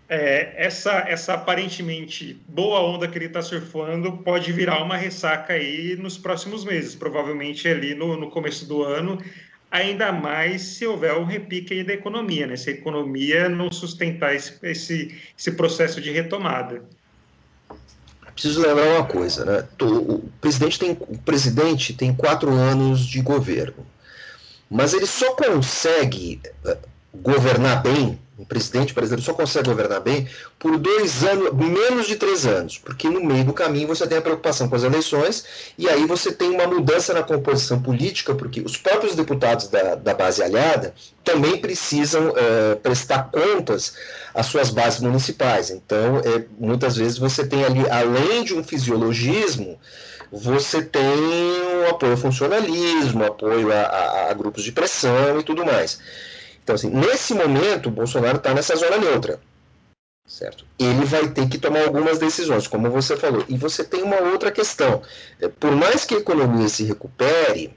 é, 0.07 0.53
essa, 0.55 1.03
essa 1.07 1.33
aparentemente 1.33 2.39
boa 2.47 2.79
onda 2.79 3.07
que 3.07 3.17
ele 3.17 3.25
está 3.25 3.41
surfando 3.41 4.17
pode 4.17 4.51
virar 4.51 4.83
uma 4.83 4.95
ressaca 4.95 5.53
aí 5.53 5.95
nos 5.95 6.17
próximos 6.17 6.63
meses, 6.63 6.93
provavelmente 6.95 7.67
ali 7.67 7.95
no, 7.95 8.15
no 8.15 8.29
começo 8.29 8.67
do 8.67 8.83
ano, 8.83 9.19
ainda 9.71 10.11
mais 10.11 10.61
se 10.61 10.85
houver 10.85 11.17
um 11.17 11.23
repique 11.23 11.73
aí 11.73 11.83
da 11.83 11.93
economia, 11.93 12.45
né? 12.45 12.55
se 12.55 12.69
a 12.69 12.73
economia 12.73 13.49
não 13.49 13.71
sustentar 13.71 14.35
esse, 14.35 14.59
esse, 14.63 15.19
esse 15.37 15.51
processo 15.53 15.99
de 15.99 16.11
retomada 16.11 16.83
preciso 18.35 18.61
lembrar 18.61 18.99
uma 18.99 19.05
coisa, 19.05 19.45
né? 19.45 19.67
O 19.81 20.21
presidente 20.41 20.77
tem, 20.77 20.91
o 20.91 21.17
presidente 21.17 21.93
tem 21.93 22.13
quatro 22.13 22.51
anos 22.51 22.99
de 22.99 23.21
governo, 23.21 23.85
mas 24.69 24.93
ele 24.93 25.07
só 25.07 25.33
consegue 25.35 26.41
eh, 26.65 26.77
governar 27.13 27.81
bem, 27.81 28.19
um 28.37 28.43
presidente 28.43 28.93
brasileiro 28.93 29.23
só 29.23 29.33
consegue 29.33 29.69
governar 29.69 30.01
bem 30.01 30.27
por 30.59 30.77
dois 30.77 31.23
anos, 31.23 31.53
menos 31.53 32.05
de 32.05 32.17
três 32.17 32.45
anos, 32.45 32.77
porque 32.77 33.09
no 33.09 33.23
meio 33.23 33.45
do 33.45 33.53
caminho 33.53 33.87
você 33.87 34.05
tem 34.05 34.17
a 34.17 34.21
preocupação 34.21 34.67
com 34.67 34.75
as 34.75 34.83
eleições 34.83 35.45
e 35.77 35.87
aí 35.87 36.05
você 36.05 36.31
tem 36.31 36.49
uma 36.49 36.67
mudança 36.67 37.13
na 37.13 37.23
composição 37.23 37.81
política, 37.81 38.35
porque 38.35 38.59
os 38.61 38.75
próprios 38.75 39.15
deputados 39.15 39.69
da, 39.69 39.95
da 39.95 40.13
base 40.13 40.43
aliada 40.43 40.93
também 41.23 41.57
precisam 41.57 42.33
é, 42.35 42.75
prestar 42.75 43.31
contas 43.31 43.95
às 44.33 44.47
suas 44.47 44.69
bases 44.69 44.99
municipais. 44.99 45.69
Então, 45.69 46.19
é, 46.19 46.45
muitas 46.59 46.97
vezes 46.97 47.17
você 47.17 47.47
tem 47.47 47.63
ali, 47.63 47.89
além 47.89 48.43
de 48.43 48.53
um 48.53 48.63
fisiologismo, 48.63 49.79
você 50.29 50.81
tem 50.81 51.01
um 51.01 51.89
apoio 51.89 52.11
ao 52.13 52.17
funcionalismo, 52.17 53.23
apoio 53.23 53.71
a, 53.71 53.81
a, 53.81 54.31
a 54.31 54.33
grupos 54.33 54.63
de 54.63 54.73
pressão 54.73 55.39
e 55.39 55.43
tudo 55.43 55.65
mais. 55.65 55.99
Então, 56.65 56.73
assim, 56.73 56.89
nesse 56.89 57.35
momento, 57.35 57.89
o 57.89 57.91
Bolsonaro 57.91 58.37
está 58.37 58.51
nessa 58.51 58.75
zona 58.75 58.97
neutra. 58.97 59.39
Certo? 60.27 60.65
Ele 60.79 61.05
vai 61.05 61.27
ter 61.27 61.47
que 61.47 61.59
tomar 61.59 61.83
algumas 61.83 62.17
decisões, 62.17 62.65
como 62.65 62.89
você 62.89 63.15
falou. 63.15 63.45
E 63.47 63.55
você 63.55 63.83
tem 63.83 64.01
uma 64.01 64.17
outra 64.17 64.51
questão. 64.51 65.03
É, 65.39 65.47
por 65.47 65.75
mais 65.75 66.05
que 66.05 66.15
a 66.15 66.17
economia 66.17 66.67
se 66.67 66.83
recupere, 66.83 67.71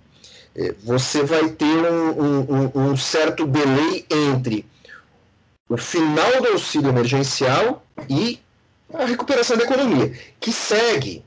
é, 0.57 0.75
você 0.83 1.23
vai 1.23 1.51
ter 1.51 1.67
um, 1.67 2.41
um, 2.41 2.71
um 2.75 2.97
certo 2.97 3.47
delay 3.47 4.07
entre 4.11 4.65
o 5.69 5.77
final 5.77 6.41
do 6.41 6.49
auxílio 6.49 6.89
emergencial 6.89 7.85
e 8.09 8.41
a 8.95 9.05
recuperação 9.05 9.59
da 9.59 9.65
economia, 9.65 10.19
que 10.41 10.51
segue 10.51 11.23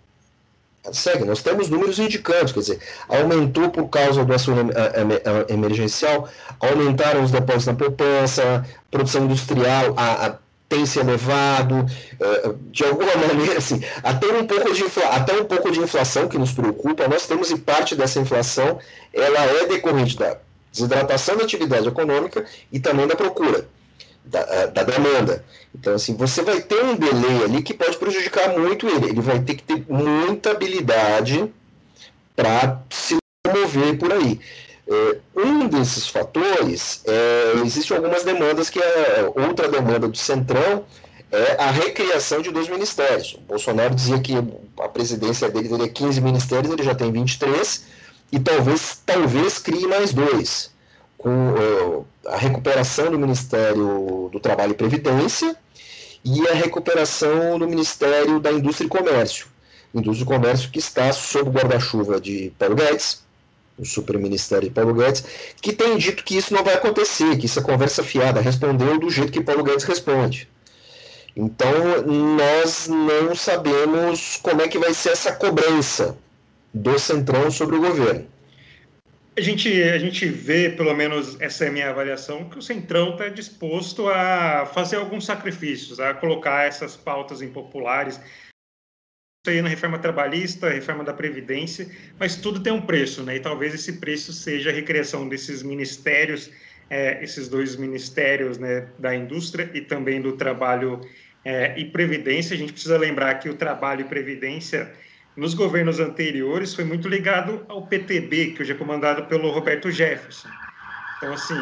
segue, 0.91 1.25
nós 1.25 1.43
temos 1.43 1.69
números 1.69 2.00
indicantes, 2.00 2.51
quer 2.53 2.59
dizer, 2.59 2.79
aumentou 3.07 3.69
por 3.69 3.88
causa 3.88 4.25
do 4.25 4.33
auxílio 4.33 4.69
emergencial, 5.47 6.27
aumentaram 6.59 7.23
os 7.23 7.31
depósitos 7.31 7.67
na 7.67 7.73
poupança, 7.75 8.65
produção 8.89 9.25
industrial 9.25 9.93
a, 9.95 10.27
a, 10.27 10.35
tem 10.67 10.85
se 10.85 11.00
elevado, 11.00 11.79
uh, 11.79 12.57
de 12.71 12.83
alguma 12.83 13.13
maneira, 13.27 13.57
assim, 13.57 13.83
até 14.01 14.27
um, 14.27 14.47
pouco 14.47 14.73
de 14.73 14.83
até 15.11 15.33
um 15.33 15.45
pouco 15.45 15.69
de 15.69 15.79
inflação 15.79 16.27
que 16.27 16.38
nos 16.38 16.53
preocupa, 16.53 17.07
nós 17.07 17.27
temos, 17.27 17.51
e 17.51 17.57
parte 17.57 17.93
dessa 17.93 18.19
inflação, 18.19 18.79
ela 19.13 19.39
é 19.39 19.67
decorrente 19.67 20.17
da 20.17 20.38
desidratação 20.71 21.35
da 21.35 21.43
atividade 21.43 21.88
econômica 21.88 22.45
e 22.71 22.79
também 22.79 23.05
da 23.05 23.15
procura 23.15 23.67
da, 24.24 24.68
da, 24.68 24.84
demanda. 24.84 25.44
Então, 25.74 25.94
assim, 25.96 26.16
você 26.16 26.42
vai 26.42 26.62
ter 26.62 26.84
um 26.84 26.96
delay 26.96 27.44
ali 27.44 27.62
que 27.62 27.74
pode 27.74 27.98
prejudicar 27.98 28.58
muito 28.58 28.88
ele. 28.88 29.10
Ele 29.10 29.22
vai 29.22 29.40
ter 29.40 29.56
que 29.56 29.63
ter 29.63 29.86
muita 29.90 30.51
habilidade 30.51 31.51
para 32.36 32.82
se 32.90 33.18
mover 33.48 33.98
por 33.98 34.12
aí. 34.12 34.40
É, 34.88 35.18
um 35.36 35.68
desses 35.68 36.08
fatores, 36.08 37.04
é, 37.06 37.94
algumas 37.94 38.24
demandas 38.24 38.70
que 38.70 38.80
é 38.80 39.32
outra 39.36 39.70
demanda 39.70 40.08
do 40.08 40.18
Centrão 40.18 40.84
é 41.32 41.56
a 41.63 41.72
recriação 41.72 42.42
de 42.42 42.51
dois 42.51 42.68
ministérios. 42.68 43.36
O 43.36 43.42
Bolsonaro 43.42 43.96
dizia 43.96 44.20
que 44.20 44.34
a 44.80 44.90
presidência 44.90 45.50
dele 45.50 45.70
teria 45.70 45.88
15 45.88 46.20
ministérios, 46.20 46.74
ele 46.74 46.84
já 46.84 46.94
tem 46.94 47.10
23, 47.10 47.86
e 48.34 48.40
talvez, 48.40 49.01
talvez 49.06 49.58
crie 49.58 49.88
mais 49.88 50.13
dois 50.13 50.72
com 51.22 51.30
uh, 51.30 52.06
a 52.25 52.36
recuperação 52.36 53.12
do 53.12 53.20
Ministério 53.20 54.28
do 54.32 54.40
Trabalho 54.40 54.72
e 54.72 54.75
Previdência 54.75 55.56
e 56.25 56.48
a 56.48 56.54
recuperação 56.54 57.60
do 57.60 57.68
Ministério 57.68 58.40
da 58.40 58.51
Indústria 58.51 58.88
e 58.88 58.90
Comércio. 58.90 59.46
Indústria 59.94 60.24
e 60.24 60.28
Comércio 60.28 60.72
que 60.72 60.80
está 60.80 61.13
sob 61.13 61.50
o 61.50 61.54
guarda-chuva 61.54 62.20
de 62.20 62.51
Paulo 62.58 62.74
Guedes, 62.75 63.24
o 63.78 63.86
superministério 63.86 64.68
de 64.68 64.74
Paulo 64.74 64.96
Guedes, 64.96 65.24
que 65.62 65.72
tem 65.72 65.96
dito 65.96 66.24
que 66.24 66.36
isso 66.36 66.56
não 66.56 66.63
vai 66.63 66.74
acontecer, 66.74 67.38
que 67.38 67.46
isso 67.46 67.60
é 67.60 67.62
conversa 67.62 68.04
fiada, 68.04 68.42
respondeu 68.42 68.98
do 68.98 69.10
jeito 69.12 69.32
que 69.32 69.42
Paulo 69.42 69.63
Guedes 69.63 69.84
responde. 69.84 70.50
Então, 71.36 72.01
nós 72.36 72.88
não 72.88 73.36
sabemos 73.36 74.40
como 74.42 74.63
é 74.63 74.68
que 74.68 74.80
vai 74.80 74.94
ser 74.96 75.10
essa 75.10 75.32
cobrança 75.34 76.18
do 76.74 76.98
Centrão 76.98 77.51
sobre 77.51 77.75
o 77.75 77.82
governo. 77.82 78.25
A 79.35 79.39
gente, 79.39 79.81
a 79.81 79.97
gente 79.97 80.25
vê, 80.27 80.69
pelo 80.69 80.93
menos 80.93 81.39
essa 81.39 81.63
é 81.63 81.69
a 81.69 81.71
minha 81.71 81.89
avaliação, 81.89 82.50
que 82.50 82.59
o 82.59 82.61
Centrão 82.61 83.11
está 83.11 83.29
disposto 83.29 84.09
a 84.09 84.65
fazer 84.65 84.97
alguns 84.97 85.25
sacrifícios, 85.25 86.01
a 86.01 86.13
colocar 86.13 86.67
essas 86.67 86.97
pautas 86.97 87.41
impopulares, 87.41 88.19
aí 89.47 89.61
na 89.61 89.69
reforma 89.69 89.97
trabalhista, 89.97 90.69
reforma 90.69 91.03
da 91.05 91.13
Previdência, 91.13 91.89
mas 92.19 92.35
tudo 92.35 92.61
tem 92.61 92.73
um 92.73 92.81
preço, 92.81 93.23
né? 93.23 93.38
E 93.38 93.39
talvez 93.39 93.73
esse 93.73 93.93
preço 93.93 94.33
seja 94.33 94.70
a 94.70 94.74
recriação 94.74 95.29
desses 95.29 95.63
ministérios, 95.63 96.51
é, 96.89 97.24
esses 97.24 97.48
dois 97.48 97.77
ministérios 97.77 98.57
né, 98.57 98.89
da 99.00 99.15
indústria 99.15 99.72
e 99.74 99.79
também 99.79 100.22
do 100.22 100.33
trabalho 100.33 101.00
é, 101.46 101.79
e 101.79 101.85
Previdência. 101.85 102.53
A 102.53 102.57
gente 102.57 102.74
precisa 102.74 102.98
lembrar 102.98 103.35
que 103.35 103.48
o 103.50 103.55
trabalho 103.55 104.01
e 104.01 104.09
Previdência 104.09 104.91
nos 105.35 105.53
governos 105.53 106.00
anteriores 106.00 106.74
foi 106.74 106.83
muito 106.83 107.07
ligado 107.07 107.65
ao 107.70 107.87
PTB, 107.87 108.51
que 108.51 108.61
hoje 108.61 108.72
é 108.72 108.75
comandado 108.75 109.25
pelo 109.25 109.51
Roberto 109.51 109.89
Jefferson. 109.89 110.50
Então, 111.17 111.33
assim, 111.33 111.61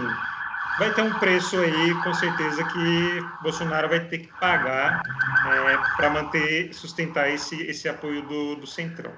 vai 0.80 0.94
ter 0.94 1.02
um 1.02 1.14
preço 1.20 1.58
aí, 1.58 1.94
com 2.04 2.14
certeza, 2.14 2.64
que 2.64 3.26
Bolsonaro 3.44 3.90
vai 3.90 4.00
ter 4.08 4.20
que 4.20 4.30
pagar 4.40 5.04
é, 5.46 5.98
para 5.98 6.10
manter, 6.10 6.74
sustentar 6.74 7.30
esse, 7.30 7.62
esse 7.64 7.88
apoio 7.88 8.22
do, 8.24 8.56
do 8.56 8.68
Centrão. 8.68 9.12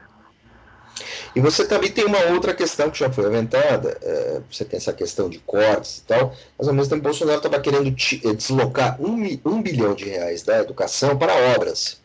E 1.33 1.39
você 1.39 1.65
também 1.65 1.89
tem 1.89 2.05
uma 2.05 2.19
outra 2.31 2.53
questão 2.53 2.89
que 2.89 2.99
já 2.99 3.09
foi 3.09 3.25
aventada, 3.25 3.97
é, 4.01 4.41
você 4.51 4.65
tem 4.65 4.77
essa 4.77 4.91
questão 4.91 5.29
de 5.29 5.39
cortes 5.39 5.99
e 5.99 6.03
tal, 6.03 6.35
mas 6.57 6.67
ao 6.67 6.73
mesmo 6.73 6.89
tempo 6.89 7.03
Bolsonaro 7.03 7.37
estava 7.37 7.59
querendo 7.59 7.87
eh, 7.87 8.33
deslocar 8.33 9.01
um, 9.01 9.15
um 9.45 9.61
bilhão 9.61 9.95
de 9.95 10.09
reais 10.09 10.43
da 10.43 10.59
educação 10.59 11.17
para 11.17 11.33
obras. 11.55 12.00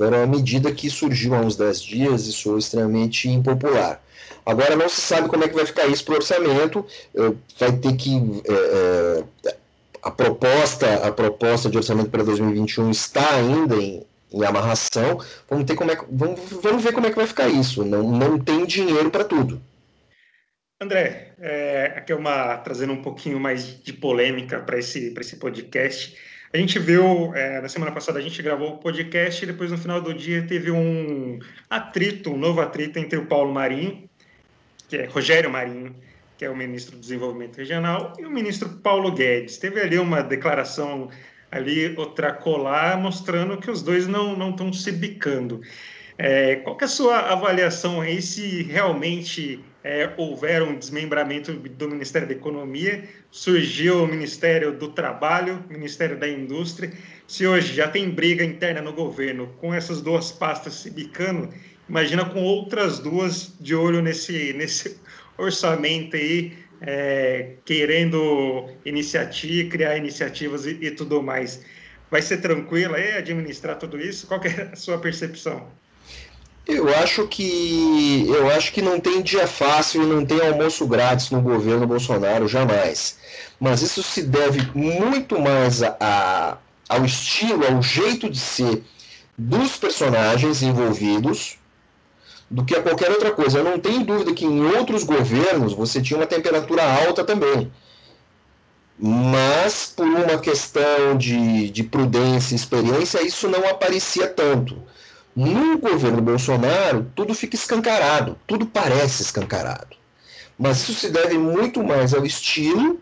Era 0.00 0.18
uma 0.18 0.26
medida 0.26 0.72
que 0.72 0.88
surgiu 0.90 1.34
há 1.34 1.40
uns 1.40 1.56
10 1.56 1.82
dias 1.82 2.26
e 2.26 2.42
foi 2.42 2.58
extremamente 2.58 3.28
impopular. 3.28 4.02
Agora 4.44 4.74
não 4.74 4.88
se 4.88 5.00
sabe 5.00 5.28
como 5.28 5.44
é 5.44 5.48
que 5.48 5.54
vai 5.54 5.64
ficar 5.64 5.86
isso 5.86 6.04
para 6.04 6.14
o 6.14 6.16
orçamento, 6.16 6.84
vai 7.58 7.72
ter 7.72 7.96
que. 7.96 8.10
É, 8.48 9.24
é, 9.48 9.56
a, 10.02 10.10
proposta, 10.10 11.06
a 11.06 11.12
proposta 11.12 11.70
de 11.70 11.76
orçamento 11.76 12.10
para 12.10 12.24
2021 12.24 12.90
está 12.90 13.36
ainda 13.36 13.76
em, 13.76 14.04
em 14.32 14.44
amarração. 14.44 15.20
Vamos, 15.48 15.64
ter 15.64 15.76
como 15.76 15.92
é, 15.92 15.96
vamos, 16.10 16.40
vamos 16.60 16.82
ver 16.82 16.92
como 16.92 17.06
é 17.06 17.10
que 17.10 17.16
vai 17.16 17.26
ficar 17.26 17.48
isso. 17.48 17.84
Não, 17.84 18.02
não 18.02 18.38
tem 18.38 18.66
dinheiro 18.66 19.10
para 19.10 19.24
tudo. 19.24 19.62
André, 20.80 21.34
é, 21.38 21.92
aqui 21.96 22.12
é 22.12 22.16
uma 22.16 22.56
trazendo 22.58 22.92
um 22.92 23.00
pouquinho 23.00 23.38
mais 23.38 23.80
de 23.80 23.92
polêmica 23.92 24.58
para 24.58 24.76
esse, 24.78 25.14
esse 25.16 25.36
podcast. 25.36 26.16
A 26.54 26.58
gente 26.58 26.78
viu, 26.78 27.34
é, 27.34 27.62
na 27.62 27.68
semana 27.68 27.90
passada, 27.90 28.18
a 28.18 28.22
gente 28.22 28.42
gravou 28.42 28.74
o 28.74 28.78
podcast 28.78 29.42
e 29.42 29.46
depois, 29.46 29.70
no 29.70 29.78
final 29.78 30.02
do 30.02 30.12
dia, 30.12 30.46
teve 30.46 30.70
um 30.70 31.38
atrito, 31.70 32.30
um 32.30 32.36
novo 32.36 32.60
atrito 32.60 32.98
entre 32.98 33.18
o 33.18 33.24
Paulo 33.24 33.50
Marinho, 33.54 34.06
que 34.86 34.98
é 34.98 35.06
Rogério 35.06 35.50
Marinho, 35.50 35.96
que 36.36 36.44
é 36.44 36.50
o 36.50 36.56
ministro 36.56 36.96
do 36.96 37.00
Desenvolvimento 37.00 37.56
Regional, 37.56 38.12
e 38.18 38.26
o 38.26 38.30
ministro 38.30 38.68
Paulo 38.68 39.12
Guedes. 39.12 39.56
Teve 39.56 39.80
ali 39.80 39.98
uma 39.98 40.22
declaração 40.22 41.08
ali, 41.50 41.94
outra 41.96 42.34
colar, 42.34 42.98
mostrando 42.98 43.56
que 43.56 43.70
os 43.70 43.80
dois 43.80 44.06
não 44.06 44.50
estão 44.50 44.70
se 44.74 44.92
bicando. 44.92 45.62
É, 46.18 46.56
qual 46.56 46.76
é 46.78 46.84
a 46.84 46.88
sua 46.88 47.18
avaliação 47.32 48.02
aí 48.02 48.20
se 48.20 48.64
realmente 48.64 49.58
é, 49.84 50.10
houver 50.16 50.62
um 50.62 50.78
desmembramento 50.78 51.52
do 51.52 51.88
Ministério 51.88 52.28
da 52.28 52.34
Economia, 52.34 53.04
surgiu 53.30 54.04
o 54.04 54.06
Ministério 54.06 54.72
do 54.72 54.88
Trabalho, 54.88 55.64
Ministério 55.68 56.16
da 56.16 56.28
Indústria. 56.28 56.92
Se 57.26 57.46
hoje 57.46 57.74
já 57.74 57.88
tem 57.88 58.10
briga 58.10 58.44
interna 58.44 58.80
no 58.80 58.92
governo 58.92 59.48
com 59.58 59.74
essas 59.74 60.00
duas 60.00 60.30
pastas 60.30 60.74
se 60.74 60.90
bicando, 60.90 61.48
imagina 61.88 62.24
com 62.24 62.42
outras 62.42 62.98
duas 62.98 63.54
de 63.60 63.74
olho 63.74 64.00
nesse, 64.00 64.52
nesse 64.52 64.96
orçamento 65.36 66.16
aí, 66.16 66.52
é, 66.80 67.54
querendo 67.64 68.68
iniciativa, 68.84 69.70
criar 69.70 69.96
iniciativas 69.96 70.66
e, 70.66 70.78
e 70.80 70.90
tudo 70.90 71.22
mais. 71.22 71.64
Vai 72.10 72.22
ser 72.22 72.38
tranquilo 72.38 72.94
aí 72.94 73.12
administrar 73.12 73.78
tudo 73.78 73.98
isso? 73.98 74.26
Qual 74.26 74.40
é 74.44 74.70
a 74.72 74.76
sua 74.76 74.98
percepção? 74.98 75.66
Eu 76.66 76.88
acho 76.96 77.26
que 77.26 78.24
eu 78.28 78.48
acho 78.52 78.72
que 78.72 78.80
não 78.80 79.00
tem 79.00 79.20
dia 79.20 79.46
fácil 79.48 80.02
e 80.02 80.06
não 80.06 80.24
tem 80.24 80.40
almoço 80.40 80.86
grátis 80.86 81.30
no 81.30 81.40
governo 81.40 81.86
Bolsonaro 81.86 82.46
jamais. 82.46 83.18
Mas 83.58 83.82
isso 83.82 84.02
se 84.02 84.22
deve 84.22 84.60
muito 84.74 85.40
mais 85.40 85.82
a, 85.82 85.96
a, 86.00 86.56
ao 86.88 87.04
estilo, 87.04 87.66
ao 87.66 87.82
jeito 87.82 88.30
de 88.30 88.38
ser 88.38 88.84
dos 89.36 89.76
personagens 89.76 90.62
envolvidos 90.62 91.58
do 92.50 92.64
que 92.64 92.76
a 92.76 92.82
qualquer 92.82 93.10
outra 93.10 93.32
coisa. 93.32 93.58
Eu 93.58 93.64
não 93.64 93.78
tenho 93.78 94.04
dúvida 94.04 94.32
que 94.32 94.44
em 94.44 94.64
outros 94.64 95.02
governos 95.02 95.72
você 95.72 96.00
tinha 96.00 96.18
uma 96.18 96.26
temperatura 96.26 96.82
alta 96.84 97.24
também. 97.24 97.72
Mas 98.98 99.92
por 99.96 100.06
uma 100.06 100.38
questão 100.38 101.16
de, 101.18 101.70
de 101.70 101.82
prudência 101.82 102.54
e 102.54 102.56
experiência, 102.56 103.26
isso 103.26 103.48
não 103.48 103.68
aparecia 103.68 104.28
tanto. 104.28 104.80
No 105.34 105.78
governo 105.78 106.20
Bolsonaro, 106.20 107.06
tudo 107.14 107.34
fica 107.34 107.56
escancarado, 107.56 108.38
tudo 108.46 108.66
parece 108.66 109.22
escancarado. 109.22 109.96
Mas 110.58 110.82
isso 110.82 110.94
se 110.94 111.08
deve 111.08 111.38
muito 111.38 111.82
mais 111.82 112.12
ao 112.12 112.24
estilo 112.24 113.00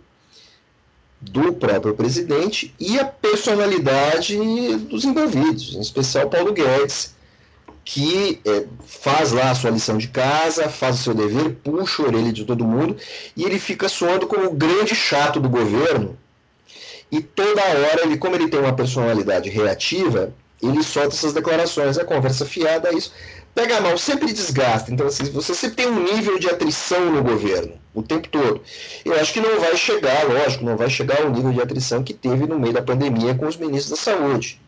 do 1.21 1.53
próprio 1.53 1.95
presidente 1.95 2.75
e 2.79 2.99
a 2.99 3.05
personalidade 3.05 4.37
dos 4.89 5.05
envolvidos, 5.05 5.75
em 5.75 5.81
especial 5.81 6.31
Paulo 6.31 6.53
Guedes, 6.53 7.15
que 7.85 8.41
é, 8.47 8.67
faz 8.87 9.33
lá 9.33 9.51
a 9.51 9.55
sua 9.55 9.71
lição 9.71 9.99
de 9.99 10.09
casa, 10.09 10.69
faz 10.69 11.01
o 11.01 11.03
seu 11.03 11.15
dever, 11.15 11.57
puxa 11.57 12.03
a 12.03 12.07
orelha 12.07 12.33
de 12.33 12.45
todo 12.45 12.65
mundo 12.65 12.97
e 13.37 13.43
ele 13.43 13.59
fica 13.59 13.89
soando 13.89 14.27
como 14.27 14.47
o 14.47 14.55
grande 14.55 14.95
chato 14.95 15.41
do 15.41 15.49
governo. 15.49 16.17
E 17.11 17.21
toda 17.21 17.61
hora, 17.61 18.03
ele, 18.05 18.17
como 18.17 18.37
ele 18.37 18.49
tem 18.49 18.61
uma 18.61 18.73
personalidade 18.73 19.51
reativa, 19.51 20.33
ele 20.63 20.83
solta 20.83 21.15
essas 21.15 21.33
declarações, 21.33 21.99
a 21.99 22.05
conversa 22.05 22.45
fiada, 22.45 22.93
isso 22.93 23.13
pega 23.55 23.81
mal, 23.81 23.97
sempre 23.99 24.33
desgasta. 24.33 24.93
Então, 24.93 25.07
assim, 25.07 25.25
você 25.25 25.55
sempre 25.55 25.77
tem 25.77 25.87
um 25.87 26.05
nível 26.05 26.39
de 26.39 26.49
atrição 26.49 27.11
no 27.11 27.23
governo, 27.23 27.81
o 27.95 28.03
tempo 28.03 28.29
todo. 28.29 28.63
Eu 29.05 29.15
acho 29.21 29.33
que 29.33 29.41
não 29.41 29.61
vai 29.61 29.77
chegar, 29.77 30.25
lógico, 30.25 30.65
não 30.65 30.77
vai 30.77 30.89
chegar 30.89 31.23
ao 31.23 31.31
nível 31.31 31.53
de 31.53 31.61
atrição 31.61 32.03
que 32.03 32.15
teve 32.15 32.47
no 32.47 32.59
meio 32.59 32.75
da 32.75 32.83
pandemia 32.83 33.35
com 33.35 33.47
os 33.47 33.57
ministros 33.57 33.91
da 33.91 33.97
saúde 33.97 34.61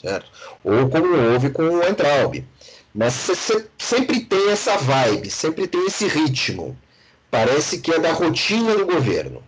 certo? 0.00 0.30
Ou 0.62 0.88
como 0.88 1.14
houve 1.32 1.50
com 1.50 1.62
o 1.62 1.86
Entraub. 1.86 2.44
Mas 2.94 3.14
você 3.14 3.66
sempre 3.76 4.20
tem 4.20 4.50
essa 4.50 4.76
vibe, 4.76 5.30
sempre 5.30 5.66
tem 5.66 5.86
esse 5.86 6.06
ritmo. 6.06 6.76
Parece 7.30 7.80
que 7.80 7.92
é 7.92 7.98
da 7.98 8.12
rotina 8.12 8.74
do 8.74 8.86
governo. 8.86 9.42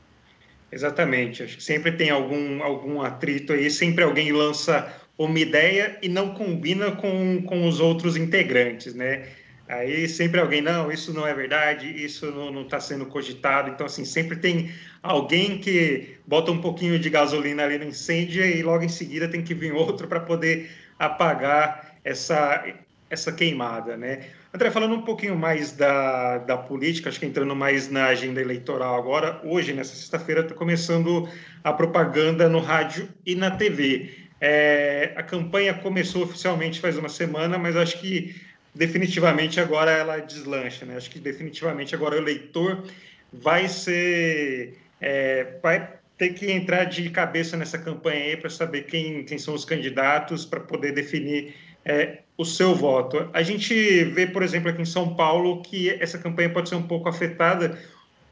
Exatamente. 0.71 1.43
Acho 1.43 1.57
que 1.57 1.63
sempre 1.63 1.93
tem 1.93 2.11
algum, 2.11 2.63
algum 2.63 3.01
atrito 3.01 3.53
aí, 3.53 3.71
sempre 3.71 4.05
alguém 4.05 4.33
lança 4.33 4.93
uma 5.19 5.39
ideia 5.39 5.99
e 6.03 6.09
não 6.09 6.35
combina 6.35 6.93
com, 6.93 7.43
com 7.43 7.69
os 7.69 7.81
outros 7.81 8.17
integrantes, 8.17 8.95
né? 8.95 9.27
Aí 9.71 10.09
sempre 10.09 10.41
alguém, 10.41 10.61
não, 10.61 10.91
isso 10.91 11.15
não 11.15 11.25
é 11.25 11.33
verdade, 11.33 11.87
isso 11.87 12.27
não 12.33 12.63
está 12.63 12.81
sendo 12.81 13.07
cogitado. 13.07 13.71
Então, 13.71 13.87
assim, 13.87 14.05
sempre 14.05 14.37
tem 14.37 14.73
alguém 15.01 15.59
que 15.59 16.17
bota 16.27 16.51
um 16.51 16.61
pouquinho 16.61 16.99
de 16.99 17.09
gasolina 17.09 17.63
ali 17.63 17.79
no 17.79 17.85
incêndio 17.85 18.45
e 18.45 18.63
logo 18.65 18.83
em 18.83 18.89
seguida 18.89 19.29
tem 19.29 19.43
que 19.43 19.55
vir 19.55 19.73
outro 19.73 20.09
para 20.09 20.19
poder 20.19 20.69
apagar 20.99 21.95
essa, 22.03 22.65
essa 23.09 23.31
queimada, 23.31 23.97
né? 23.97 24.31
André, 24.53 24.73
falando 24.73 24.97
um 24.97 25.03
pouquinho 25.03 25.37
mais 25.37 25.71
da, 25.71 26.39
da 26.39 26.57
política, 26.57 27.09
acho 27.09 27.21
que 27.21 27.27
entrando 27.27 27.55
mais 27.55 27.89
na 27.89 28.07
agenda 28.07 28.41
eleitoral 28.41 28.99
agora, 28.99 29.41
hoje, 29.45 29.73
nessa 29.73 29.95
sexta-feira, 29.95 30.41
está 30.41 30.53
começando 30.53 31.29
a 31.63 31.73
propaganda 31.73 32.49
no 32.49 32.59
rádio 32.59 33.09
e 33.25 33.37
na 33.37 33.53
TV. 33.53 34.11
É, 34.41 35.13
a 35.17 35.23
campanha 35.23 35.75
começou 35.75 36.23
oficialmente 36.23 36.81
faz 36.81 36.97
uma 36.97 37.09
semana, 37.09 37.59
mas 37.59 37.77
acho 37.77 38.01
que 38.01 38.35
definitivamente 38.75 39.61
agora 39.61 39.91
ela 39.91 40.19
deslancha, 40.19 40.87
né? 40.87 40.97
Acho 40.97 41.11
que 41.11 41.19
definitivamente 41.19 41.95
agora 41.95 42.15
o 42.15 42.19
eleitor 42.19 42.85
vai 43.33 43.69
ser 43.69 44.79
é, 45.01 45.59
vai 45.63 46.01
ter 46.17 46.35
que 46.35 46.51
entrar 46.51 46.85
de 46.85 47.09
cabeça 47.11 47.57
nessa 47.57 47.79
campanha 47.79 48.25
aí 48.25 48.37
para 48.37 48.51
saber 48.51 48.83
quem, 48.83 49.25
quem 49.25 49.39
são 49.39 49.55
os 49.55 49.65
candidatos 49.65 50.45
para 50.45 50.61
poder 50.61 50.93
definir 50.93 51.55
é, 51.85 52.19
o 52.37 52.45
seu 52.45 52.75
voto. 52.75 53.29
A 53.33 53.43
gente 53.43 54.05
vê, 54.05 54.27
por 54.27 54.43
exemplo, 54.43 54.71
aqui 54.71 54.83
em 54.83 54.87
São 54.87 55.15
Paulo 55.15 55.63
que 55.63 55.89
essa 55.91 56.19
campanha 56.19 56.51
pode 56.51 56.69
ser 56.69 56.75
um 56.75 56.83
pouco 56.83 57.09
afetada 57.09 57.79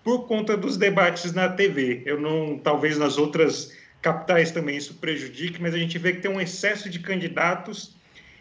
por 0.04 0.26
conta 0.26 0.56
dos 0.56 0.76
debates 0.76 1.32
na 1.32 1.48
TV. 1.48 2.02
Eu 2.04 2.20
não, 2.20 2.58
talvez 2.58 2.98
nas 2.98 3.16
outras 3.16 3.74
capitais 4.00 4.50
também 4.50 4.76
isso 4.76 4.94
prejudique, 4.94 5.60
mas 5.60 5.74
a 5.74 5.78
gente 5.78 5.98
vê 5.98 6.12
que 6.12 6.20
tem 6.20 6.30
um 6.30 6.40
excesso 6.40 6.88
de 6.88 6.98
candidatos 6.98 7.96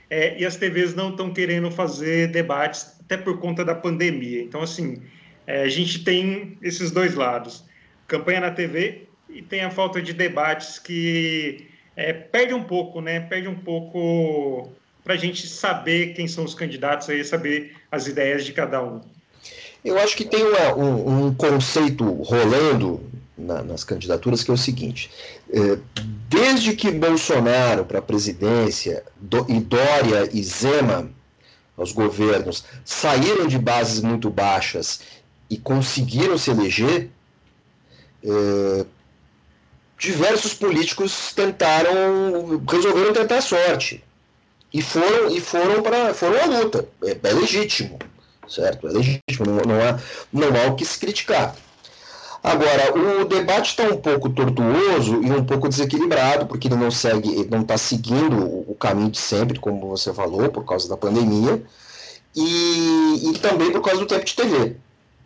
é, 0.09 0.39
e 0.39 0.45
as 0.45 0.55
TVs 0.55 0.93
não 0.93 1.09
estão 1.09 1.33
querendo 1.33 1.69
fazer 1.71 2.27
debates, 2.27 2.95
até 3.01 3.17
por 3.17 3.39
conta 3.39 3.65
da 3.65 3.75
pandemia. 3.75 4.41
Então, 4.41 4.61
assim, 4.61 5.01
é, 5.45 5.63
a 5.63 5.69
gente 5.69 6.03
tem 6.03 6.57
esses 6.61 6.91
dois 6.91 7.15
lados: 7.15 7.63
campanha 8.07 8.41
na 8.41 8.51
TV 8.51 9.07
e 9.29 9.41
tem 9.41 9.61
a 9.61 9.71
falta 9.71 10.01
de 10.01 10.13
debates 10.13 10.79
que 10.79 11.67
é, 11.95 12.13
perde 12.13 12.53
um 12.53 12.63
pouco, 12.63 13.01
né? 13.01 13.19
Perde 13.19 13.47
um 13.47 13.55
pouco 13.55 14.71
para 15.03 15.13
a 15.13 15.17
gente 15.17 15.47
saber 15.47 16.13
quem 16.13 16.27
são 16.27 16.43
os 16.43 16.53
candidatos 16.53 17.09
aí, 17.09 17.23
saber 17.23 17.75
as 17.91 18.07
ideias 18.07 18.45
de 18.45 18.53
cada 18.53 18.83
um. 18.83 19.01
Eu 19.83 19.97
acho 19.99 20.17
que 20.17 20.25
tem 20.25 20.43
uma, 20.43 20.75
um, 20.75 21.27
um, 21.27 21.33
conceito 21.33 22.03
rolando 22.23 23.01
na, 23.37 23.61
nas 23.61 23.83
candidaturas 23.83 24.43
que 24.43 24.51
é 24.51 24.53
o 24.53 24.57
seguinte: 24.57 25.11
é, 25.51 25.77
desde 26.27 26.75
que 26.75 26.91
Bolsonaro 26.91 27.85
para 27.85 27.99
a 27.99 28.01
presidência 28.01 29.03
do, 29.15 29.45
e 29.47 29.59
Dória 29.59 30.29
e 30.33 30.43
Zema 30.43 31.09
aos 31.77 31.91
governos 31.91 32.65
saíram 32.83 33.47
de 33.47 33.59
bases 33.59 34.01
muito 34.01 34.29
baixas 34.29 35.01
e 35.49 35.57
conseguiram 35.57 36.37
se 36.37 36.49
eleger, 36.49 37.09
é, 38.23 38.85
diversos 39.97 40.53
políticos 40.53 41.33
tentaram, 41.33 42.61
resolveram 42.67 43.13
tentar 43.13 43.37
a 43.37 43.41
sorte 43.41 44.03
e 44.73 44.81
foram 44.81 45.29
e 45.29 45.39
foram 45.39 45.81
para 45.81 46.13
foram 46.13 46.41
à 46.41 46.45
luta. 46.45 46.87
É, 47.03 47.17
é 47.21 47.33
legítimo, 47.33 47.97
certo? 48.47 48.87
É 48.87 48.91
legítimo, 48.91 49.45
não, 49.45 49.55
não, 49.57 49.81
há, 49.81 49.99
não 50.33 50.47
há 50.49 50.67
o 50.67 50.75
que 50.75 50.83
se 50.83 50.99
criticar. 50.99 51.55
Agora, 52.43 52.93
o 52.97 53.25
debate 53.25 53.71
está 53.71 53.83
um 53.83 53.97
pouco 53.97 54.29
tortuoso 54.29 55.21
e 55.21 55.31
um 55.31 55.43
pouco 55.43 55.67
desequilibrado, 55.67 56.45
porque 56.45 56.67
ele 56.67 56.75
não 56.75 56.91
segue, 56.91 57.47
não 57.49 57.61
está 57.61 57.77
seguindo 57.77 58.37
o 58.69 58.75
caminho 58.79 59.09
de 59.09 59.17
sempre, 59.17 59.59
como 59.59 59.89
você 59.89 60.13
falou, 60.13 60.49
por 60.49 60.63
causa 60.65 60.87
da 60.87 60.95
pandemia, 60.95 61.61
e, 62.35 63.29
e 63.29 63.39
também 63.39 63.71
por 63.71 63.81
causa 63.81 63.99
do 63.99 64.05
tempo 64.05 64.25
de 64.25 64.35
TV. 64.35 64.75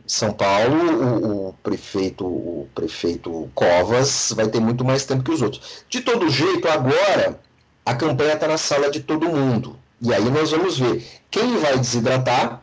São 0.07 0.33
Paulo, 0.33 0.75
o, 0.75 1.49
o, 1.49 1.53
prefeito, 1.63 2.25
o 2.25 2.67
prefeito 2.73 3.49
Covas 3.53 4.33
vai 4.35 4.47
ter 4.47 4.59
muito 4.59 4.83
mais 4.83 5.05
tempo 5.05 5.23
que 5.23 5.31
os 5.31 5.41
outros. 5.41 5.85
De 5.89 6.01
todo 6.01 6.29
jeito, 6.29 6.67
agora 6.67 7.39
a 7.85 7.95
campanha 7.95 8.33
está 8.33 8.47
na 8.47 8.57
sala 8.57 8.89
de 8.89 9.01
todo 9.01 9.29
mundo. 9.29 9.77
E 10.01 10.13
aí 10.13 10.29
nós 10.29 10.51
vamos 10.51 10.77
ver 10.77 11.05
quem 11.29 11.57
vai 11.57 11.77
desidratar, 11.77 12.61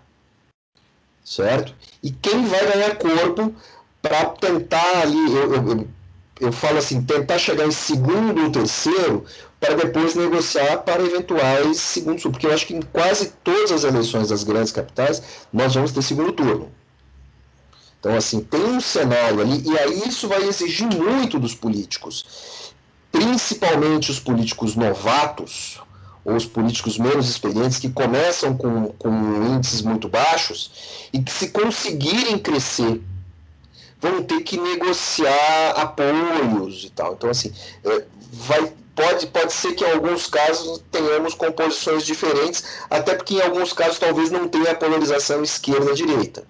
certo? 1.24 1.74
E 2.02 2.10
quem 2.10 2.44
vai 2.44 2.72
ganhar 2.72 2.96
corpo 2.96 3.54
para 4.02 4.26
tentar 4.26 5.02
ali, 5.02 5.34
eu, 5.34 5.54
eu, 5.54 5.88
eu, 6.40 6.52
falo 6.52 6.78
assim, 6.78 7.02
tentar 7.02 7.38
chegar 7.38 7.66
em 7.66 7.72
segundo 7.72 8.44
ou 8.44 8.50
terceiro 8.50 9.24
para 9.60 9.74
depois 9.74 10.14
negociar 10.14 10.78
para 10.78 11.02
eventuais 11.02 11.78
segundos. 11.78 12.22
Porque 12.22 12.46
eu 12.46 12.52
acho 12.52 12.66
que 12.66 12.74
em 12.74 12.82
quase 12.82 13.32
todas 13.42 13.72
as 13.72 13.84
eleições 13.84 14.28
das 14.28 14.44
grandes 14.44 14.72
capitais 14.72 15.22
nós 15.52 15.74
vamos 15.74 15.92
ter 15.92 16.02
segundo 16.02 16.32
turno. 16.32 16.70
Então, 18.00 18.14
assim, 18.14 18.40
tem 18.40 18.62
um 18.62 18.80
cenário 18.80 19.40
ali, 19.40 19.60
e 19.68 19.76
aí 19.76 20.08
isso 20.08 20.28
vai 20.28 20.42
exigir 20.44 20.86
muito 20.86 21.36
dos 21.38 21.52
políticos, 21.52 22.72
principalmente 23.10 24.12
os 24.12 24.20
políticos 24.20 24.76
novatos, 24.76 25.80
ou 26.24 26.36
os 26.36 26.44
políticos 26.44 26.96
menos 26.96 27.28
experientes, 27.28 27.78
que 27.78 27.88
começam 27.88 28.56
com, 28.56 28.92
com 28.98 29.10
índices 29.52 29.82
muito 29.82 30.08
baixos, 30.08 31.08
e 31.12 31.20
que 31.20 31.32
se 31.32 31.48
conseguirem 31.48 32.38
crescer 32.38 33.00
vão 34.00 34.22
ter 34.22 34.40
que 34.42 34.58
negociar 34.58 35.70
apoios 35.76 36.84
e 36.84 36.90
tal. 36.90 37.14
Então, 37.14 37.30
assim, 37.30 37.52
é, 37.84 38.04
vai, 38.32 38.72
pode, 38.94 39.26
pode 39.28 39.52
ser 39.52 39.74
que 39.74 39.84
em 39.84 39.92
alguns 39.92 40.26
casos 40.26 40.84
tenhamos 40.90 41.34
composições 41.34 42.04
diferentes, 42.04 42.64
até 42.90 43.14
porque 43.14 43.34
em 43.34 43.42
alguns 43.42 43.72
casos 43.72 43.98
talvez 43.98 44.30
não 44.30 44.48
tenha 44.48 44.72
a 44.72 44.74
polarização 44.74 45.42
esquerda-direita. 45.42 46.44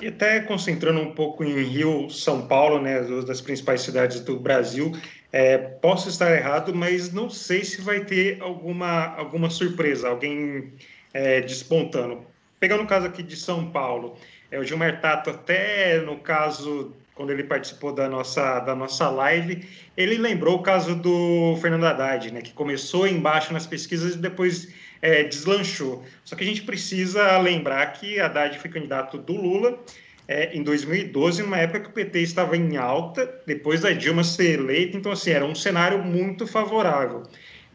E 0.00 0.08
até 0.08 0.40
concentrando 0.40 1.00
um 1.00 1.12
pouco 1.12 1.44
em 1.44 1.62
Rio, 1.62 2.08
São 2.08 2.46
Paulo, 2.46 2.80
né, 2.80 3.02
duas 3.02 3.24
das 3.24 3.40
principais 3.40 3.82
cidades 3.82 4.20
do 4.20 4.38
Brasil, 4.38 4.92
é, 5.30 5.58
posso 5.58 6.08
estar 6.08 6.34
errado, 6.34 6.74
mas 6.74 7.12
não 7.12 7.28
sei 7.28 7.64
se 7.64 7.82
vai 7.82 8.04
ter 8.04 8.40
alguma, 8.40 9.14
alguma 9.16 9.50
surpresa, 9.50 10.08
alguém 10.08 10.72
é, 11.12 11.40
despontando. 11.42 12.24
Pegando 12.58 12.82
o 12.82 12.86
caso 12.86 13.06
aqui 13.06 13.22
de 13.22 13.36
São 13.36 13.70
Paulo, 13.70 14.16
é, 14.50 14.58
o 14.58 14.64
Gilmar 14.64 15.00
Tato, 15.00 15.30
até 15.30 16.00
no 16.00 16.18
caso, 16.18 16.92
quando 17.14 17.30
ele 17.30 17.44
participou 17.44 17.92
da 17.92 18.08
nossa, 18.08 18.60
da 18.60 18.74
nossa 18.74 19.08
live, 19.08 19.64
ele 19.96 20.18
lembrou 20.18 20.56
o 20.56 20.62
caso 20.62 20.94
do 20.94 21.56
Fernando 21.60 21.86
Haddad, 21.86 22.32
né, 22.32 22.42
que 22.42 22.52
começou 22.52 23.06
embaixo 23.06 23.52
nas 23.52 23.66
pesquisas 23.66 24.14
e 24.14 24.18
depois 24.18 24.72
é, 25.00 25.22
deslanchou. 25.24 26.04
Só 26.24 26.34
que 26.34 26.42
a 26.42 26.46
gente 26.46 26.62
precisa 26.62 27.38
lembrar 27.38 27.86
que 27.92 28.18
Haddad 28.18 28.58
foi 28.58 28.70
candidato 28.70 29.18
do 29.18 29.34
Lula 29.34 29.78
é, 30.26 30.56
em 30.56 30.62
2012, 30.62 31.42
numa 31.42 31.58
época 31.58 31.80
que 31.80 31.88
o 31.90 31.92
PT 31.92 32.20
estava 32.20 32.56
em 32.56 32.76
alta, 32.76 33.40
depois 33.46 33.80
da 33.80 33.92
Dilma 33.92 34.24
ser 34.24 34.58
eleita, 34.58 34.96
então, 34.96 35.12
assim, 35.12 35.30
era 35.30 35.44
um 35.44 35.54
cenário 35.54 36.02
muito 36.02 36.46
favorável. 36.46 37.22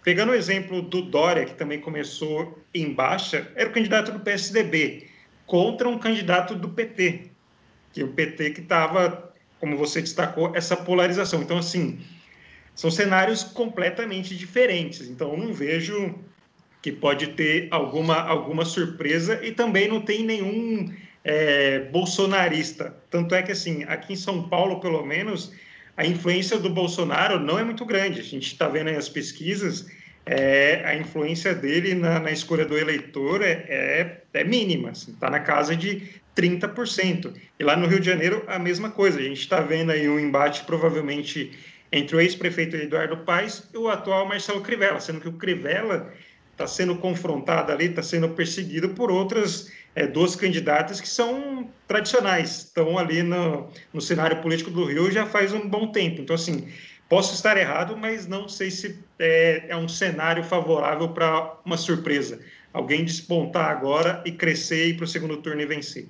Pegando 0.03 0.31
o 0.31 0.35
exemplo 0.35 0.81
do 0.81 1.01
Dória, 1.01 1.45
que 1.45 1.55
também 1.55 1.79
começou 1.79 2.59
em 2.73 2.93
baixa, 2.93 3.51
era 3.55 3.69
o 3.69 3.71
candidato 3.71 4.11
do 4.11 4.19
PSDB 4.19 5.14
contra 5.45 5.87
um 5.87 5.97
candidato 5.97 6.55
do 6.55 6.69
PT, 6.69 7.31
que 7.93 8.03
o 8.03 8.09
PT 8.09 8.51
que 8.51 8.61
estava, 8.61 9.33
como 9.59 9.77
você 9.77 10.01
destacou, 10.01 10.55
essa 10.55 10.75
polarização. 10.75 11.41
Então, 11.41 11.57
assim, 11.57 11.99
são 12.73 12.91
cenários 12.91 13.43
completamente 13.43 14.35
diferentes. 14.35 15.07
Então, 15.07 15.31
eu 15.31 15.37
não 15.37 15.53
vejo 15.53 16.15
que 16.81 16.91
pode 16.91 17.27
ter 17.29 17.67
alguma, 17.71 18.21
alguma 18.21 18.65
surpresa 18.65 19.43
e 19.43 19.51
também 19.51 19.87
não 19.87 20.01
tem 20.01 20.23
nenhum 20.23 20.93
é, 21.23 21.79
bolsonarista. 21.79 22.95
Tanto 23.09 23.33
é 23.33 23.41
que, 23.41 23.51
assim, 23.51 23.83
aqui 23.85 24.13
em 24.13 24.17
São 24.17 24.47
Paulo, 24.47 24.79
pelo 24.79 25.03
menos, 25.05 25.51
a 25.97 26.05
influência 26.05 26.59
do 26.59 26.69
Bolsonaro 26.69 27.39
não 27.39 27.57
é 27.57 27.63
muito 27.63 27.85
grande. 27.85 28.19
A 28.19 28.23
gente 28.23 28.47
está 28.47 28.67
vendo 28.67 28.89
aí 28.89 28.95
as 28.95 29.09
pesquisas, 29.09 29.87
é, 30.25 30.81
a 30.85 30.95
influência 30.95 31.53
dele 31.53 31.93
na, 31.93 32.19
na 32.19 32.31
escolha 32.31 32.65
do 32.65 32.77
eleitor 32.77 33.43
é, 33.43 33.65
é, 33.69 34.21
é 34.33 34.43
mínima, 34.43 34.89
está 34.89 35.05
assim, 35.05 35.19
tá 35.19 35.29
na 35.29 35.39
casa 35.39 35.75
de 35.75 36.01
30%. 36.35 37.33
E 37.59 37.63
lá 37.63 37.75
no 37.75 37.87
Rio 37.87 37.99
de 37.99 38.05
Janeiro, 38.05 38.43
a 38.47 38.59
mesma 38.59 38.89
coisa. 38.89 39.19
A 39.19 39.23
gente 39.23 39.39
está 39.39 39.61
vendo 39.61 39.91
aí 39.91 40.09
um 40.09 40.19
embate 40.19 40.63
provavelmente 40.65 41.51
entre 41.91 42.15
o 42.15 42.19
ex-prefeito 42.19 42.75
Eduardo 42.75 43.17
Paes 43.17 43.69
e 43.73 43.77
o 43.77 43.87
atual 43.87 44.27
Marcelo 44.27 44.61
Crivella, 44.61 44.99
sendo 44.99 45.21
que 45.21 45.29
o 45.29 45.33
Crivella 45.33 46.11
está 46.51 46.65
sendo 46.65 46.95
confrontado 46.95 47.71
ali, 47.71 47.85
está 47.85 48.01
sendo 48.01 48.29
perseguido 48.29 48.89
por 48.89 49.11
outras 49.11 49.71
é, 49.93 50.07
duas 50.07 50.35
candidatas 50.35 50.99
que 50.99 51.07
são 51.07 51.69
tradicionais, 51.87 52.65
estão 52.65 52.97
ali 52.97 53.23
no, 53.23 53.69
no 53.93 54.01
cenário 54.01 54.41
político 54.41 54.71
do 54.71 54.85
Rio 54.85 55.11
já 55.11 55.25
faz 55.25 55.53
um 55.53 55.67
bom 55.69 55.91
tempo. 55.91 56.21
Então, 56.21 56.35
assim, 56.35 56.67
posso 57.15 57.33
estar 57.33 57.55
errado, 57.55 57.95
mas 57.95 58.27
não 58.27 58.49
sei 58.49 58.69
se 58.69 58.99
é, 59.17 59.67
é 59.69 59.77
um 59.77 59.87
cenário 59.87 60.43
favorável 60.43 61.07
para 61.07 61.53
uma 61.63 61.77
surpresa. 61.77 62.41
Alguém 62.73 63.05
despontar 63.05 63.69
agora 63.71 64.21
e 64.25 64.33
crescer 64.33 64.87
e 64.87 64.89
ir 64.89 64.97
para 64.97 65.05
o 65.05 65.07
segundo 65.07 65.37
turno 65.37 65.61
e 65.61 65.65
vencer. 65.65 66.09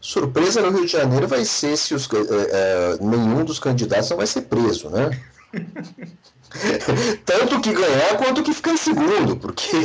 Surpresa 0.00 0.62
no 0.62 0.70
Rio 0.70 0.86
de 0.86 0.92
Janeiro 0.92 1.26
vai 1.26 1.44
ser 1.44 1.76
se 1.76 1.96
os, 1.96 2.08
é, 2.12 2.96
nenhum 3.00 3.44
dos 3.44 3.58
candidatos 3.58 4.08
não 4.08 4.18
vai 4.18 4.28
ser 4.28 4.42
preso, 4.42 4.88
né? 4.88 5.20
Tanto 7.26 7.60
que 7.60 7.72
ganhar 7.72 8.16
quanto 8.16 8.44
que 8.44 8.54
ficar 8.54 8.70
em 8.70 8.76
segundo, 8.76 9.36
porque 9.36 9.76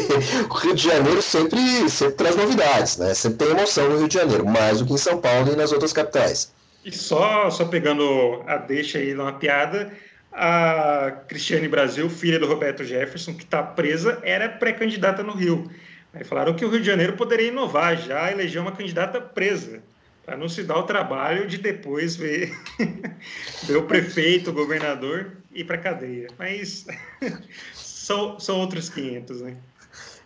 o 0.47 0.53
Rio 0.53 0.75
de 0.75 0.83
Janeiro 0.83 1.23
sempre, 1.23 1.89
sempre 1.89 2.13
traz 2.13 2.35
novidades, 2.35 2.97
né? 2.97 3.15
Sempre 3.15 3.47
tem 3.47 3.57
emoção 3.57 3.89
no 3.89 3.97
Rio 3.97 4.07
de 4.07 4.13
Janeiro, 4.13 4.45
mais 4.45 4.77
do 4.77 4.85
que 4.85 4.93
em 4.93 4.97
São 4.97 5.19
Paulo 5.19 5.51
e 5.51 5.55
nas 5.55 5.71
outras 5.71 5.91
capitais. 5.91 6.53
E 6.85 6.91
só, 6.91 7.49
só 7.49 7.65
pegando 7.65 8.43
a 8.45 8.57
deixa 8.57 8.99
aí 8.99 9.07
de 9.07 9.19
uma 9.19 9.33
piada, 9.33 9.91
a 10.31 11.11
Cristiane 11.27 11.67
Brasil, 11.67 12.09
filha 12.09 12.39
do 12.39 12.47
Roberto 12.47 12.83
Jefferson, 12.83 13.33
que 13.33 13.43
está 13.43 13.63
presa, 13.63 14.19
era 14.23 14.47
pré-candidata 14.49 15.23
no 15.23 15.33
Rio. 15.33 15.69
Aí 16.13 16.23
falaram 16.23 16.53
que 16.53 16.65
o 16.65 16.69
Rio 16.69 16.79
de 16.79 16.85
Janeiro 16.85 17.13
poderia 17.13 17.47
inovar, 17.47 17.97
já 17.97 18.31
eleger 18.31 18.61
uma 18.61 18.71
candidata 18.71 19.19
presa 19.21 19.81
para 20.25 20.37
não 20.37 20.47
se 20.47 20.63
dar 20.63 20.77
o 20.77 20.83
trabalho 20.83 21.47
de 21.47 21.57
depois 21.57 22.15
ver, 22.15 22.55
ver 23.63 23.77
o 23.77 23.83
prefeito, 23.83 24.51
o 24.51 24.53
governador 24.53 25.31
ir 25.51 25.63
para 25.63 25.77
cadeia. 25.77 26.27
Mas 26.37 26.85
são, 27.73 28.39
são 28.39 28.59
outros 28.59 28.89
500, 28.89 29.41
né? 29.41 29.57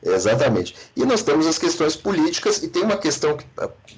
Exatamente. 0.06 0.76
E 0.96 1.06
nós 1.06 1.24
temos 1.24 1.48
as 1.48 1.58
questões 1.58 1.96
políticas, 1.96 2.62
e 2.62 2.68
tem 2.68 2.84
uma 2.84 2.98
questão 2.98 3.38
que 3.38 3.46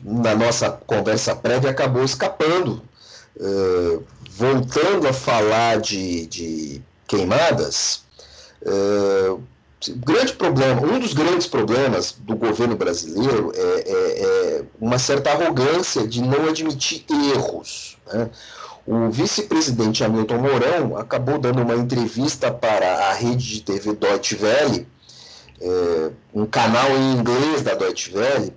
na 0.03 0.35
nossa 0.35 0.71
conversa 0.71 1.35
prévia 1.35 1.71
acabou 1.71 2.03
escapando. 2.03 2.83
Uh, 3.35 4.03
voltando 4.37 5.07
a 5.07 5.13
falar 5.13 5.79
de, 5.79 6.25
de 6.27 6.81
queimadas, 7.07 8.03
uh, 8.63 9.41
grande 9.97 10.33
problema, 10.33 10.81
um 10.81 10.99
dos 10.99 11.13
grandes 11.13 11.47
problemas 11.47 12.11
do 12.19 12.35
governo 12.35 12.75
brasileiro 12.75 13.51
é, 13.55 13.61
é, 13.61 14.23
é 14.59 14.63
uma 14.79 14.99
certa 14.99 15.31
arrogância 15.31 16.05
de 16.07 16.21
não 16.21 16.49
admitir 16.49 17.05
erros. 17.33 17.97
Né? 18.11 18.29
O 18.85 19.09
vice-presidente 19.09 20.03
Hamilton 20.03 20.37
Mourão 20.37 20.97
acabou 20.97 21.39
dando 21.39 21.61
uma 21.61 21.75
entrevista 21.75 22.51
para 22.51 23.07
a 23.09 23.13
rede 23.13 23.55
de 23.55 23.61
TV 23.61 23.93
Deutsche 23.93 24.37
Welle, 24.41 24.87
é, 25.61 26.11
um 26.33 26.45
canal 26.45 26.89
em 26.91 27.13
inglês 27.13 27.61
da 27.61 27.73
Deutsche 27.73 28.15
Welle, 28.15 28.53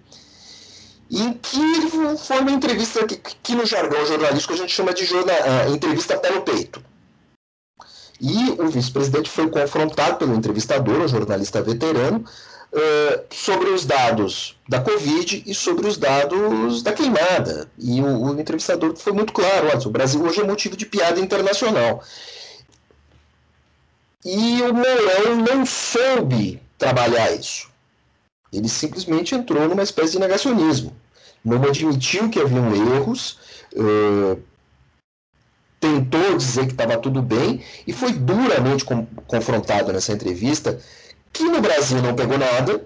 em 1.11 1.33
que 1.33 2.18
foi 2.18 2.38
uma 2.40 2.51
entrevista 2.51 3.07
que, 3.07 3.16
que 3.16 3.55
no 3.55 3.64
jargão 3.64 4.05
jornalístico 4.05 4.55
a 4.55 4.57
gente 4.57 4.73
chama 4.73 4.92
de 4.92 5.05
jornal, 5.05 5.37
uh, 5.37 5.75
entrevista 5.75 6.18
pelo 6.18 6.42
peito. 6.42 6.83
E 8.21 8.51
o 8.61 8.68
vice-presidente 8.68 9.31
foi 9.31 9.49
confrontado 9.49 10.16
pelo 10.16 10.35
entrevistador, 10.35 11.01
um 11.01 11.09
jornalista 11.09 11.62
veterano, 11.62 12.25
uh, 12.73 13.25
sobre 13.31 13.71
os 13.71 13.87
dados 13.87 14.59
da 14.68 14.81
Covid 14.81 15.44
e 15.47 15.55
sobre 15.55 15.87
os 15.87 15.97
dados 15.97 16.83
da 16.83 16.92
queimada. 16.92 17.71
E 17.79 18.01
o, 18.01 18.25
o 18.25 18.40
entrevistador 18.40 18.97
foi 18.97 19.12
muito 19.12 19.33
claro: 19.33 19.68
olha, 19.68 19.87
o 19.87 19.90
Brasil 19.90 20.23
hoje 20.23 20.40
é 20.40 20.44
motivo 20.44 20.77
de 20.77 20.85
piada 20.85 21.21
internacional. 21.21 22.03
E 24.25 24.61
o 24.62 24.75
Mourão 24.75 25.37
não 25.49 25.64
soube 25.64 26.61
trabalhar 26.77 27.33
isso. 27.33 27.71
Ele 28.53 28.68
simplesmente 28.68 29.35
entrou 29.35 29.68
numa 29.68 29.83
espécie 29.83 30.12
de 30.12 30.18
negacionismo. 30.18 30.94
Não 31.44 31.62
admitiu 31.62 32.29
que 32.29 32.40
haviam 32.40 32.74
erros, 32.74 33.38
uh, 33.74 34.40
tentou 35.81 36.37
dizer 36.37 36.66
que 36.66 36.72
estava 36.72 36.98
tudo 36.98 37.22
bem 37.22 37.62
e 37.87 37.92
foi 37.92 38.12
duramente 38.12 38.85
com, 38.85 39.07
confrontado 39.27 39.92
nessa 39.92 40.12
entrevista 40.12 40.79
que 41.33 41.44
no 41.44 41.61
Brasil 41.61 42.03
não 42.03 42.14
pegou 42.14 42.38
nada, 42.38 42.85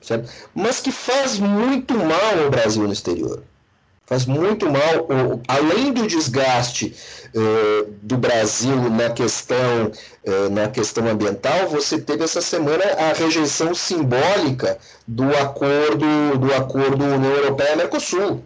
certo? 0.00 0.30
mas 0.54 0.80
que 0.80 0.92
faz 0.92 1.38
muito 1.38 1.94
mal 1.94 2.44
ao 2.44 2.50
Brasil 2.50 2.82
no 2.82 2.92
exterior. 2.92 3.42
Faz 4.06 4.24
muito 4.24 4.66
mal, 4.66 5.08
além 5.48 5.92
do 5.92 6.06
desgaste 6.06 6.94
uh, 7.34 7.92
do 8.00 8.16
Brasil 8.16 8.88
na 8.88 9.10
questão, 9.10 9.90
uh, 10.24 10.48
na 10.48 10.68
questão 10.68 11.08
ambiental, 11.08 11.66
você 11.68 12.00
teve 12.00 12.22
essa 12.22 12.40
semana 12.40 12.84
a 12.84 13.12
rejeição 13.12 13.74
simbólica 13.74 14.78
do 15.08 15.24
acordo, 15.36 16.38
do 16.38 16.54
acordo 16.54 17.04
União 17.04 17.32
Europeia-Mercosul. 17.32 18.44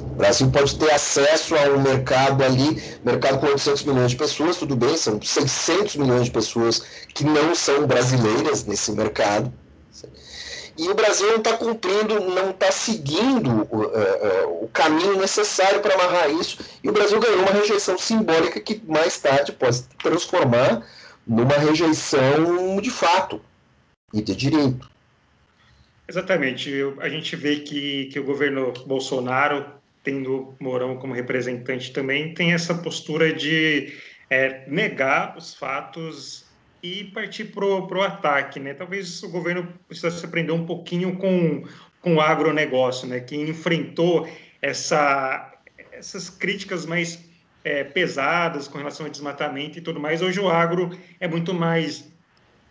O 0.00 0.14
Brasil 0.14 0.48
pode 0.48 0.78
ter 0.78 0.92
acesso 0.92 1.56
a 1.56 1.62
um 1.70 1.82
mercado 1.82 2.44
ali, 2.44 2.80
mercado 3.04 3.40
com 3.40 3.46
800 3.46 3.82
milhões 3.82 4.12
de 4.12 4.16
pessoas, 4.16 4.56
tudo 4.58 4.76
bem, 4.76 4.96
são 4.96 5.20
600 5.20 5.96
milhões 5.96 6.26
de 6.26 6.30
pessoas 6.30 6.84
que 7.12 7.24
não 7.24 7.52
são 7.52 7.84
brasileiras 7.84 8.64
nesse 8.64 8.92
mercado. 8.92 9.52
E 10.78 10.88
o 10.88 10.94
Brasil 10.94 11.26
não 11.26 11.38
está 11.38 11.56
cumprindo, 11.56 12.20
não 12.20 12.50
está 12.50 12.70
seguindo 12.70 13.66
o, 13.68 13.82
uh, 13.82 14.64
o, 14.64 14.68
caminho 14.68 15.18
necessário 15.18 15.80
para 15.80 15.94
amarrar 15.94 16.30
isso. 16.30 16.58
E 16.84 16.88
o 16.88 16.92
Brasil 16.92 17.18
ganhou 17.18 17.40
uma 17.40 17.50
rejeição 17.50 17.98
simbólica 17.98 18.60
que 18.60 18.80
mais 18.86 19.18
tarde 19.18 19.50
pode 19.50 19.82
transformar 20.00 20.86
numa 21.26 21.58
rejeição 21.58 22.80
de 22.80 22.90
fato 22.90 23.40
e 24.14 24.22
de 24.22 24.36
direito. 24.36 24.88
Exatamente. 26.08 26.72
A 27.00 27.08
gente 27.08 27.34
vê 27.34 27.56
que, 27.56 28.06
que 28.06 28.20
o 28.20 28.24
governo 28.24 28.72
Bolsonaro, 28.86 29.66
tendo 30.04 30.54
Mourão 30.60 30.96
como 30.96 31.12
representante 31.12 31.92
também, 31.92 32.32
tem 32.32 32.52
essa 32.52 32.72
postura 32.72 33.32
de 33.32 33.92
é, 34.30 34.64
negar 34.68 35.36
os 35.36 35.54
fatos 35.54 36.47
e 36.82 37.04
partir 37.04 37.46
para 37.46 37.64
o 37.64 38.02
ataque. 38.02 38.60
Né? 38.60 38.74
Talvez 38.74 39.22
o 39.22 39.28
governo 39.28 39.72
precisasse 39.86 40.24
aprender 40.24 40.52
um 40.52 40.66
pouquinho 40.66 41.16
com, 41.16 41.64
com 42.00 42.16
o 42.16 42.20
agronegócio, 42.20 43.08
né? 43.08 43.20
que 43.20 43.36
enfrentou 43.36 44.28
essa, 44.62 45.52
essas 45.92 46.30
críticas 46.30 46.86
mais 46.86 47.28
é, 47.64 47.84
pesadas 47.84 48.68
com 48.68 48.78
relação 48.78 49.06
ao 49.06 49.12
desmatamento 49.12 49.78
e 49.78 49.82
tudo 49.82 50.00
mais. 50.00 50.22
Hoje 50.22 50.40
o 50.40 50.48
agro 50.48 50.90
é 51.20 51.26
muito 51.26 51.52
mais 51.52 52.12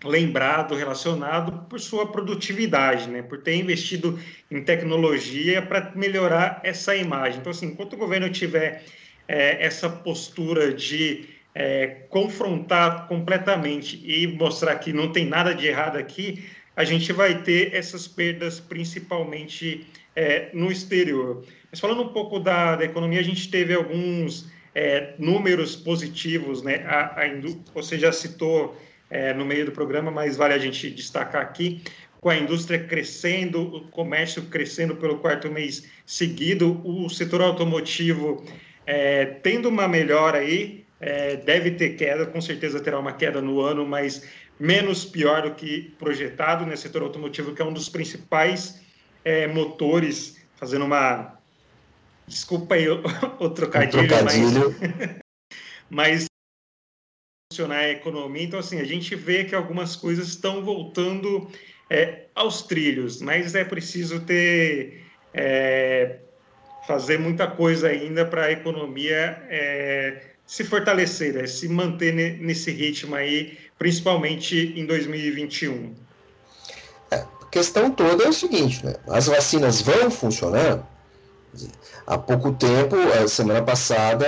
lembrado, 0.04 0.76
relacionado 0.76 1.67
por 1.67 1.80
sua 1.80 2.12
produtividade, 2.12 3.10
né? 3.10 3.22
por 3.22 3.39
ter 3.39 3.56
investido 3.56 4.20
em 4.50 4.62
tecnologia 4.62 5.62
para 5.62 5.91
melhorar 5.96 6.62
essa 6.63 6.96
imagem. 6.96 7.39
Então, 7.39 7.52
assim, 7.52 7.67
enquanto 7.67 7.93
o 7.93 7.98
governo 7.98 8.30
tiver 8.30 8.84
é, 9.28 9.65
essa 9.65 9.89
postura 9.89 10.72
de 10.72 11.37
é, 11.60 11.88
confrontar 12.10 13.08
completamente 13.08 14.00
e 14.06 14.28
mostrar 14.28 14.76
que 14.76 14.93
não 14.93 15.12
tem 15.12 15.26
nada 15.26 15.56
de 15.56 15.65
errado 15.65 15.98
aqui, 15.98 16.48
a 16.76 16.84
gente 16.84 17.12
vai 17.12 17.41
ter 17.41 17.74
essas 17.74 18.08
perdas 18.08 18.60
principalmente 18.60 19.88
é, 20.15 20.50
no 20.54 20.72
exterior. 20.72 21.43
Mas 21.72 21.80
falando 21.80 22.04
um 22.04 22.10
pouco 22.10 22.39
da, 22.39 22.76
da 22.76 22.86
economia, 22.86 23.20
a 23.20 23.24
gente 23.24 23.50
teve 23.50 23.74
alguns 23.74 24.52
é, 24.76 25.15
números 25.17 25.76
positivos, 25.76 26.62
né? 26.62 26.86
A, 26.86 27.24
a, 27.24 27.24
você 27.74 27.98
já 27.98 28.12
citou 28.12 28.80
é, 29.10 29.34
no 29.34 29.43
meio 29.43 29.65
do 29.65 29.72
programa, 29.72 30.12
mas 30.12 30.38
vale 30.38 30.54
a 30.54 30.60
gente 30.60 30.91
destacar 30.91 31.41
aqui, 31.41 31.82
com 32.22 32.30
a 32.30 32.38
indústria 32.38 32.78
crescendo, 32.78 33.63
o 33.63 33.88
comércio 33.88 34.43
crescendo 34.43 34.96
pelo 34.96 35.17
quarto 35.17 35.50
mês 35.50 35.89
seguido, 36.06 36.80
o 36.86 37.10
setor 37.10 37.41
automotivo 37.41 38.46
é, 38.86 39.26
tendo 39.26 39.70
uma 39.70 39.88
melhora 39.88 40.38
aí, 40.38 40.86
é, 41.00 41.36
deve 41.38 41.72
ter 41.72 41.96
queda, 41.96 42.26
com 42.26 42.42
certeza 42.42 42.80
terá 42.80 43.00
uma 43.00 43.14
queda 43.14 43.42
no 43.42 43.62
ano, 43.62 43.86
mas 43.86 44.28
menos 44.60 45.06
pior 45.06 45.44
do 45.44 45.56
que 45.56 45.94
projetado 46.00 46.64
no 46.64 46.72
né, 46.72 46.76
setor 46.76 47.04
automotivo, 47.04 47.54
que 47.54 47.62
é 47.62 47.66
um 47.66 47.74
dos 47.74 47.90
principais 47.90 48.82
é, 49.24 49.48
motores, 49.48 50.38
fazendo 50.56 50.86
uma. 50.86 51.38
Desculpa 52.28 52.76
aí 52.76 52.90
o, 52.90 53.02
o 53.40 53.50
trocadilho, 53.52 54.04
o 54.04 54.08
trocadilho. 54.08 54.76
mas. 54.80 55.20
mas 55.90 56.26
funcionar 57.52 57.78
a 57.78 57.90
economia. 57.90 58.44
Então, 58.44 58.60
assim, 58.60 58.80
a 58.80 58.84
gente 58.84 59.16
vê 59.16 59.46
que 59.46 59.56
algumas 59.56 59.96
coisas 59.96 60.28
estão 60.28 60.64
voltando 60.64 61.50
é, 61.90 62.26
aos 62.36 62.64
trilhos, 62.64 63.22
mas 63.22 63.56
é 63.56 63.64
preciso 63.64 64.20
ter 64.20 65.06
é, 65.34 66.20
fazer 66.86 67.18
muita 67.18 67.48
coisa 67.48 67.88
ainda 67.88 68.26
para 68.26 68.46
a 68.46 68.52
economia 68.52 69.44
é, 69.50 70.37
se 70.48 70.64
fortalecer, 70.64 71.34
né? 71.34 71.46
se 71.46 71.68
manter 71.68 72.14
nesse 72.40 72.72
ritmo 72.72 73.16
aí, 73.16 73.58
principalmente 73.78 74.74
em 74.78 74.86
2021. 74.86 75.94
É, 77.12 77.16
a 77.18 77.46
questão 77.52 77.92
toda 77.92 78.24
é 78.24 78.30
o 78.30 78.34
seguinte, 78.34 78.84
né? 78.84 78.96
as 79.10 79.28
vacinas 79.28 79.82
vão 79.82 80.10
funcionar? 80.10 80.88
Há 82.06 82.18
pouco 82.18 82.54
tempo, 82.54 82.96
semana 83.28 83.62
passada, 83.62 84.26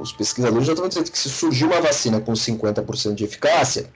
os 0.00 0.12
pesquisadores 0.12 0.66
já 0.66 0.72
estavam 0.72 0.88
dizendo 0.88 1.10
que 1.10 1.18
se 1.18 1.28
surgir 1.28 1.64
uma 1.64 1.80
vacina 1.80 2.20
com 2.20 2.32
50% 2.32 3.14
de 3.14 3.24
eficácia, 3.24 3.88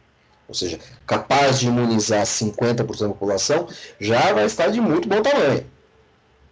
ou 0.46 0.54
seja, 0.54 0.78
capaz 1.06 1.58
de 1.58 1.66
imunizar 1.66 2.22
50% 2.24 2.98
da 2.98 3.08
população, 3.08 3.66
já 3.98 4.32
vai 4.32 4.44
estar 4.44 4.68
de 4.68 4.80
muito 4.80 5.08
bom 5.08 5.22
tamanho, 5.22 5.66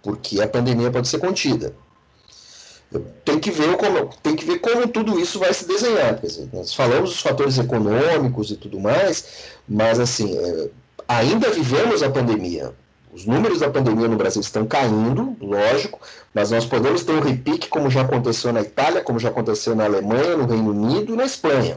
porque 0.02 0.40
a 0.40 0.48
pandemia 0.48 0.90
pode 0.90 1.06
ser 1.06 1.18
contida. 1.18 1.74
Tem 3.24 3.38
que 3.38 3.50
ver 3.50 3.76
como, 3.76 4.10
tem 4.22 4.34
que 4.34 4.44
ver 4.44 4.60
como 4.60 4.88
tudo 4.88 5.20
isso 5.20 5.38
vai 5.38 5.52
se 5.52 5.66
desenhar. 5.68 6.18
Dizer, 6.18 6.48
nós 6.52 6.72
falamos 6.74 7.10
dos 7.10 7.20
fatores 7.20 7.58
econômicos 7.58 8.50
e 8.50 8.56
tudo 8.56 8.80
mais, 8.80 9.50
mas 9.68 10.00
assim, 10.00 10.36
é, 10.38 10.68
ainda 11.06 11.50
vivemos 11.50 12.02
a 12.02 12.10
pandemia. 12.10 12.72
Os 13.12 13.26
números 13.26 13.60
da 13.60 13.70
pandemia 13.70 14.08
no 14.08 14.16
Brasil 14.16 14.40
estão 14.40 14.66
caindo, 14.66 15.36
lógico, 15.40 15.98
mas 16.32 16.50
nós 16.50 16.64
podemos 16.64 17.02
ter 17.02 17.12
um 17.12 17.20
repique, 17.20 17.68
como 17.68 17.90
já 17.90 18.02
aconteceu 18.02 18.52
na 18.52 18.60
Itália, 18.60 19.02
como 19.02 19.18
já 19.18 19.28
aconteceu 19.28 19.74
na 19.74 19.84
Alemanha, 19.84 20.36
no 20.36 20.46
Reino 20.46 20.70
Unido 20.70 21.14
e 21.14 21.16
na 21.16 21.24
Espanha. 21.24 21.76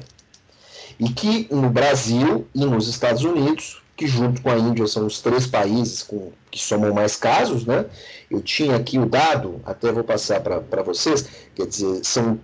E 1.00 1.10
que 1.10 1.48
no 1.50 1.70
Brasil 1.70 2.46
e 2.54 2.66
nos 2.66 2.88
Estados 2.88 3.24
Unidos, 3.24 3.81
que 4.02 4.08
junto 4.08 4.42
com 4.42 4.50
a 4.50 4.58
Índia 4.58 4.88
são 4.88 5.06
os 5.06 5.22
três 5.22 5.46
países 5.46 6.02
com, 6.02 6.32
que 6.50 6.60
somam 6.60 6.92
mais 6.92 7.16
casos, 7.16 7.68
né? 7.68 7.86
Eu 8.32 8.42
tinha 8.42 8.76
aqui 8.76 8.98
o 8.98 9.06
dado, 9.06 9.62
até 9.64 9.92
vou 9.92 10.04
passar 10.04 10.42
para 10.42 10.82
vocês, 10.82 11.28
quer 11.54 11.68
dizer, 11.68 12.04
são 12.04 12.40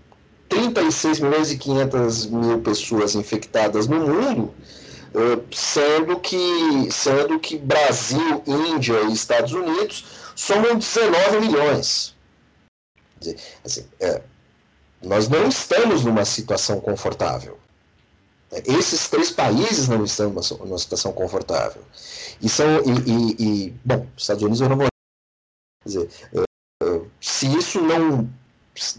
36 0.47 1.19
milhões 1.19 1.51
e 1.51 1.57
500 1.57 2.27
mil 2.27 2.61
pessoas 2.61 3.15
infectadas 3.15 3.87
no 3.87 4.01
mundo, 4.01 4.53
sendo 5.51 6.19
que, 6.19 6.91
sendo 6.91 7.39
que 7.39 7.57
Brasil, 7.57 8.43
Índia 8.45 9.01
e 9.09 9.13
Estados 9.13 9.53
Unidos 9.53 10.05
somam 10.35 10.75
19 10.75 11.39
milhões. 11.39 12.15
Assim, 13.65 13.83
é, 13.99 14.21
nós 15.01 15.27
não 15.27 15.47
estamos 15.47 16.05
numa 16.05 16.23
situação 16.23 16.79
confortável. 16.79 17.57
Esses 18.65 19.09
três 19.09 19.31
países 19.31 19.87
não 19.87 20.03
estão 20.03 20.29
numa, 20.29 20.77
situação 20.77 21.11
confortável. 21.11 21.81
E 22.41 22.47
são 22.47 22.65
e, 22.85 23.11
e, 23.11 23.43
e, 23.67 23.73
bom, 23.83 24.07
Estados 24.15 24.43
Unidos 24.43 24.61
eu 24.61 24.69
não 24.69 24.77
vou 24.77 24.87
dizer, 25.85 26.09
eh, 26.33 27.01
se 27.19 27.47
isso 27.57 27.81
não, 27.81 28.29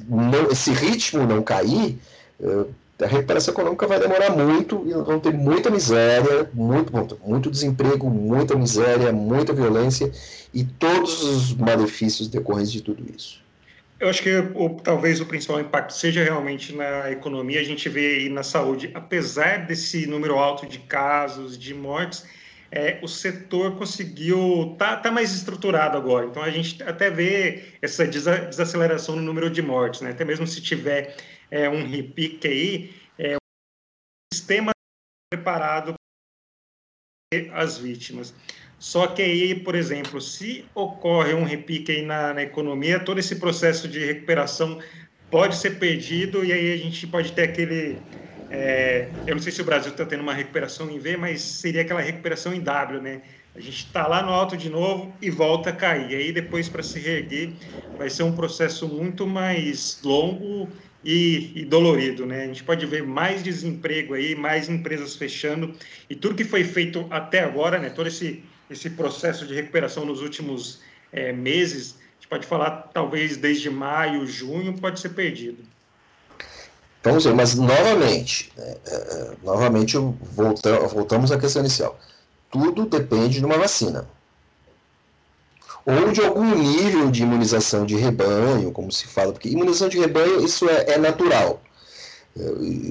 não 0.07 0.51
esse 0.51 0.71
ritmo 0.73 1.27
não 1.27 1.43
cair, 1.43 1.99
eh, 2.41 2.67
a 3.01 3.07
recuperação 3.07 3.55
econômica 3.55 3.87
vai 3.87 4.01
demorar 4.01 4.31
muito 4.31 4.83
e 4.87 4.93
vão 4.93 5.21
ter 5.21 5.33
muita 5.33 5.71
miséria, 5.71 6.51
muito, 6.53 6.93
muito, 6.93 7.19
muito 7.25 7.51
desemprego, 7.51 8.11
muita 8.11 8.57
miséria, 8.57 9.13
muita 9.13 9.53
violência 9.53 10.11
e 10.53 10.65
todos 10.65 11.23
os 11.23 11.55
malefícios 11.55 12.29
decorrentes 12.29 12.73
de 12.73 12.81
tudo 12.81 13.05
isso. 13.15 13.41
Eu 14.01 14.09
acho 14.09 14.23
que 14.23 14.31
o, 14.55 14.77
talvez 14.77 15.21
o 15.21 15.27
principal 15.27 15.61
impacto 15.61 15.93
seja 15.93 16.23
realmente 16.23 16.73
na 16.75 17.11
economia. 17.11 17.61
A 17.61 17.65
gente 17.65 17.89
vê 17.89 18.19
aí 18.19 18.29
na 18.29 18.45
saúde, 18.45 18.91
apesar 18.95 19.67
desse 19.67 20.07
número 20.07 20.39
alto 20.39 20.67
de 20.67 20.79
casos, 20.79 21.59
de 21.59 21.75
mortes, 21.75 22.25
é, 22.71 23.01
o 23.03 23.09
setor 23.09 23.77
conseguiu 23.77 24.77
tá, 24.79 24.97
tá 24.97 25.11
mais 25.11 25.35
estruturado 25.35 25.97
agora. 25.97 26.27
Então 26.27 26.43
a 26.43 26.51
gente 26.51 26.81
até 26.85 27.11
vê 27.11 27.65
essa 27.83 28.07
desaceleração 28.07 29.17
no 29.17 29.23
número 29.23 29.51
de 29.51 29.63
mortes, 29.63 30.01
né? 30.01 30.11
Até 30.11 30.25
mesmo 30.25 30.47
se 30.47 30.61
tiver 30.61 31.17
é, 31.51 31.69
um 31.69 31.85
repique 31.85 32.47
aí, 32.47 32.95
é, 33.19 33.35
o 33.35 33.39
sistema 34.33 34.71
preparado 35.33 35.95
para 37.31 37.61
as 37.61 37.79
vítimas. 37.79 38.33
Só 38.79 39.09
que 39.09 39.23
aí, 39.23 39.55
por 39.65 39.75
exemplo, 39.75 40.21
se 40.21 40.71
ocorre 40.75 41.35
um 41.35 41.45
repique 41.45 41.91
aí 41.93 42.03
na, 42.03 42.33
na 42.35 42.43
economia, 42.43 43.01
todo 43.05 43.19
esse 43.19 43.37
processo 43.37 43.89
de 43.89 43.99
recuperação 44.05 44.79
pode 45.31 45.57
ser 45.57 45.79
perdido 45.79 46.45
e 46.45 46.53
aí 46.53 46.73
a 46.73 46.77
gente 46.77 47.07
pode 47.07 47.33
ter 47.33 47.43
aquele 47.45 48.09
é, 48.51 49.23
eu 49.27 49.35
não 49.35 49.43
sei 49.43 49.53
se 49.53 49.61
o 49.61 49.65
Brasil 49.65 49.93
está 49.93 50.07
tendo 50.07 50.23
uma 50.23 50.33
recuperação 50.35 50.91
em 50.91 50.99
V, 50.99 51.17
mas 51.19 51.43
seria 51.43 51.83
aquela 51.83 52.01
recuperação 52.01 52.55
em 52.55 52.61
W, 52.63 53.01
né? 53.03 53.23
A 53.55 53.61
gente 53.61 53.77
está 53.87 54.07
lá 54.07 54.23
no 54.23 54.31
alto 54.33 54.57
de 54.57 54.71
novo 54.71 55.19
e 55.21 55.31
volta 55.31 55.71
a 55.71 55.73
cair. 55.77 56.15
Aí 56.17 56.33
depois 56.33 56.69
para 56.69 56.83
se 56.83 56.99
reerguer 57.01 57.59
vai 57.97 58.09
ser 58.09 58.23
um 58.23 58.35
processo 58.35 58.89
muito 58.89 59.27
mais 59.27 60.01
longo 60.03 60.73
e, 61.03 61.61
e, 61.63 61.65
dolorido, 61.65 62.25
né? 62.27 62.45
A 62.45 62.47
gente 62.47 62.65
pode 62.65 62.87
ver 62.87 63.03
mais 63.05 63.43
desemprego 63.43 64.15
aí, 64.15 64.35
mais 64.35 64.69
empresas 64.69 65.17
fechando 65.17 65.77
e 66.09 66.15
tudo 66.17 66.35
que 66.37 66.45
foi 66.45 66.65
feito 66.65 67.07
até 67.11 67.41
agora, 67.41 67.79
né? 67.79 67.91
Todo 67.91 68.07
esse 68.09 68.45
esse 68.71 68.91
processo 68.91 69.47
de 69.47 69.55
recuperação 69.55 70.05
nos 70.05 70.21
últimos 70.21 70.81
é, 71.13 71.33
meses, 71.33 71.95
a 71.95 72.15
gente 72.15 72.29
pode 72.29 72.47
falar 72.47 72.91
talvez 72.93 73.37
desde 73.37 73.71
maio, 73.71 74.27
junho, 74.27 74.79
pode 74.79 75.01
ser 75.01 75.11
perdido. 75.11 75.65
Vamos 77.03 77.25
ver, 77.25 77.35
mas 77.35 77.55
novamente, 77.55 78.53
é, 78.59 78.79
é, 78.87 79.31
novamente 79.43 79.97
volta, 79.97 80.81
voltamos 80.81 81.33
à 81.33 81.39
questão 81.39 81.63
inicial. 81.63 81.99
Tudo 82.51 82.87
depende 82.87 83.39
de 83.39 83.45
uma 83.45 83.57
vacina. 83.57 84.09
Ou 85.87 86.13
de 86.13 86.21
algum 86.21 86.55
nível 86.55 87.11
de 87.11 87.23
imunização 87.23 87.87
de 87.87 87.97
rebanho, 87.97 88.71
como 88.73 88.93
se 88.93 89.07
fala, 89.07 89.33
porque 89.33 89.49
imunização 89.49 89.89
de 89.89 89.99
rebanho, 89.99 90.45
isso 90.45 90.69
é, 90.69 90.93
é 90.93 90.99
natural. 90.99 91.63
É, 92.39 92.43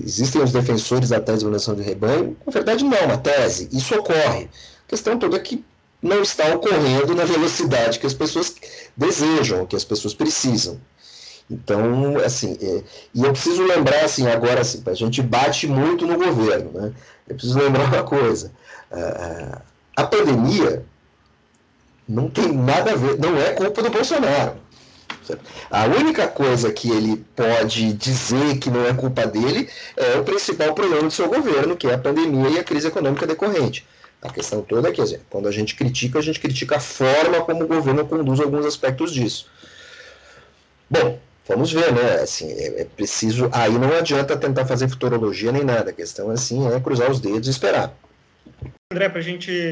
existem 0.04 0.42
os 0.42 0.52
defensores 0.52 1.10
da 1.10 1.20
tese 1.20 1.40
de 1.40 1.44
imunização 1.46 1.76
de 1.76 1.84
rebanho, 1.84 2.36
na 2.46 2.52
verdade 2.52 2.84
não, 2.84 3.06
uma 3.06 3.18
tese, 3.18 3.70
isso 3.72 3.94
ocorre. 3.94 4.50
A 4.88 4.90
questão 4.90 5.20
toda 5.20 5.36
é 5.36 5.40
que 5.40 5.64
não 6.02 6.22
está 6.22 6.56
ocorrendo 6.56 7.14
na 7.14 7.26
velocidade 7.26 8.00
que 8.00 8.08
as 8.08 8.14
pessoas 8.14 8.56
desejam, 8.96 9.66
que 9.66 9.76
as 9.76 9.84
pessoas 9.84 10.14
precisam. 10.14 10.80
Então, 11.50 12.18
assim, 12.26 12.58
é, 12.62 12.84
e 13.14 13.24
eu 13.24 13.32
preciso 13.32 13.64
lembrar, 13.64 14.04
assim, 14.04 14.28
agora, 14.28 14.62
assim, 14.62 14.82
a 14.86 14.94
gente 14.94 15.22
bate 15.22 15.68
muito 15.68 16.06
no 16.06 16.18
governo, 16.18 16.72
né? 16.74 16.94
Eu 17.28 17.36
preciso 17.36 17.60
lembrar 17.60 17.86
uma 17.86 18.04
coisa. 18.04 18.52
A, 18.92 19.62
a 19.96 20.04
pandemia 20.06 20.86
não 22.08 22.30
tem 22.30 22.52
nada 22.52 22.92
a 22.92 22.96
ver, 22.96 23.18
não 23.18 23.38
é 23.38 23.52
culpa 23.54 23.82
do 23.82 23.90
Bolsonaro. 23.90 24.56
A 25.70 25.86
única 25.86 26.28
coisa 26.28 26.72
que 26.72 26.90
ele 26.90 27.18
pode 27.36 27.92
dizer 27.94 28.60
que 28.60 28.70
não 28.70 28.86
é 28.86 28.94
culpa 28.94 29.26
dele 29.26 29.70
é 29.98 30.18
o 30.18 30.24
principal 30.24 30.74
problema 30.74 31.04
do 31.04 31.12
seu 31.12 31.28
governo, 31.28 31.76
que 31.76 31.88
é 31.88 31.94
a 31.94 31.98
pandemia 31.98 32.50
e 32.50 32.60
a 32.60 32.64
crise 32.64 32.88
econômica 32.88 33.28
decorrente. 33.28 33.86
A 34.22 34.30
questão 34.30 34.62
toda 34.62 34.90
é 34.90 34.92
que, 34.92 35.02
quando 35.30 35.48
a 35.48 35.52
gente 35.52 35.76
critica, 35.76 36.20
a 36.20 36.22
gente 36.22 36.40
critica 36.40 36.78
a 36.78 36.80
forma 36.80 37.42
como 37.42 37.64
o 37.64 37.68
governo 37.68 38.06
conduz 38.06 38.40
alguns 38.40 38.66
aspectos 38.66 39.14
disso. 39.14 39.50
Bom, 40.90 41.20
Vamos 41.48 41.72
ver, 41.72 41.94
né? 41.94 42.16
Assim, 42.22 42.52
é, 42.52 42.82
é, 42.82 42.86
preciso. 42.86 43.50
Aí 43.54 43.72
não 43.72 43.96
adianta 43.96 44.36
tentar 44.36 44.66
fazer 44.66 44.90
futurologia 44.90 45.52
nem 45.52 45.64
nada. 45.64 45.92
A 45.92 45.94
questão 45.94 46.30
assim 46.30 46.68
é 46.68 46.80
cruzar 46.80 47.10
os 47.10 47.22
dedos 47.22 47.48
e 47.48 47.52
esperar. 47.52 47.96
André, 48.92 49.08
para 49.08 49.20
a 49.20 49.24
gente 49.24 49.70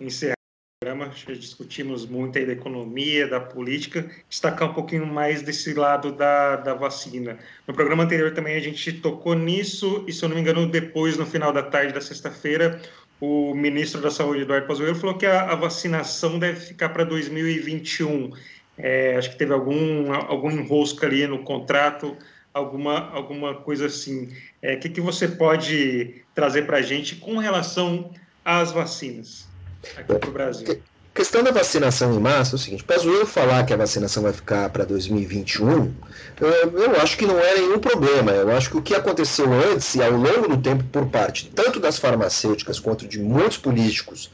encerrar 0.00 0.37
programa, 0.80 1.10
já 1.12 1.34
discutimos 1.34 2.06
muito 2.06 2.38
aí 2.38 2.46
da 2.46 2.52
economia, 2.52 3.26
da 3.26 3.40
política, 3.40 4.08
destacar 4.28 4.70
um 4.70 4.72
pouquinho 4.72 5.04
mais 5.04 5.42
desse 5.42 5.74
lado 5.74 6.12
da, 6.12 6.54
da 6.54 6.72
vacina. 6.72 7.36
No 7.66 7.74
programa 7.74 8.04
anterior 8.04 8.32
também 8.32 8.54
a 8.56 8.60
gente 8.60 8.92
tocou 8.92 9.34
nisso, 9.34 10.04
e 10.06 10.12
se 10.12 10.24
eu 10.24 10.28
não 10.28 10.36
me 10.36 10.40
engano, 10.40 10.70
depois, 10.70 11.16
no 11.16 11.26
final 11.26 11.52
da 11.52 11.64
tarde 11.64 11.92
da 11.92 12.00
sexta-feira, 12.00 12.80
o 13.20 13.54
ministro 13.54 14.00
da 14.00 14.08
Saúde, 14.08 14.42
Eduardo 14.42 14.68
Pazuello, 14.68 14.94
falou 14.94 15.18
que 15.18 15.26
a, 15.26 15.50
a 15.50 15.56
vacinação 15.56 16.38
deve 16.38 16.60
ficar 16.60 16.90
para 16.90 17.02
2021. 17.02 18.30
É, 18.78 19.16
acho 19.16 19.30
que 19.30 19.36
teve 19.36 19.52
algum, 19.52 20.12
algum 20.12 20.52
enrosco 20.52 21.04
ali 21.04 21.26
no 21.26 21.40
contrato, 21.40 22.16
alguma, 22.54 23.10
alguma 23.10 23.52
coisa 23.52 23.86
assim. 23.86 24.26
O 24.26 24.30
é, 24.62 24.76
que, 24.76 24.88
que 24.88 25.00
você 25.00 25.26
pode 25.26 26.22
trazer 26.36 26.66
para 26.66 26.76
a 26.76 26.82
gente 26.82 27.16
com 27.16 27.36
relação 27.38 28.12
às 28.44 28.70
vacinas 28.70 29.48
aqui 29.96 30.14
para 30.18 30.28
o 30.28 30.32
Brasil? 30.32 30.82
Questão 31.18 31.42
da 31.42 31.50
vacinação 31.50 32.14
em 32.14 32.20
massa 32.20 32.54
é 32.54 32.56
o 32.56 32.58
seguinte: 32.58 32.84
Pazuello 32.84 33.26
falar 33.26 33.66
que 33.66 33.72
a 33.72 33.76
vacinação 33.76 34.22
vai 34.22 34.32
ficar 34.32 34.70
para 34.70 34.84
2021, 34.84 35.92
eu, 36.40 36.48
eu 36.78 37.00
acho 37.00 37.16
que 37.16 37.26
não 37.26 37.36
é 37.36 37.56
nenhum 37.56 37.80
problema. 37.80 38.30
Eu 38.30 38.52
acho 38.52 38.70
que 38.70 38.76
o 38.76 38.82
que 38.82 38.94
aconteceu 38.94 39.52
antes 39.52 39.96
e 39.96 40.02
ao 40.02 40.12
longo 40.12 40.46
do 40.46 40.56
tempo 40.56 40.84
por 40.84 41.08
parte 41.08 41.50
tanto 41.52 41.80
das 41.80 41.98
farmacêuticas 41.98 42.78
quanto 42.78 43.04
de 43.08 43.18
muitos 43.18 43.58
políticos 43.58 44.30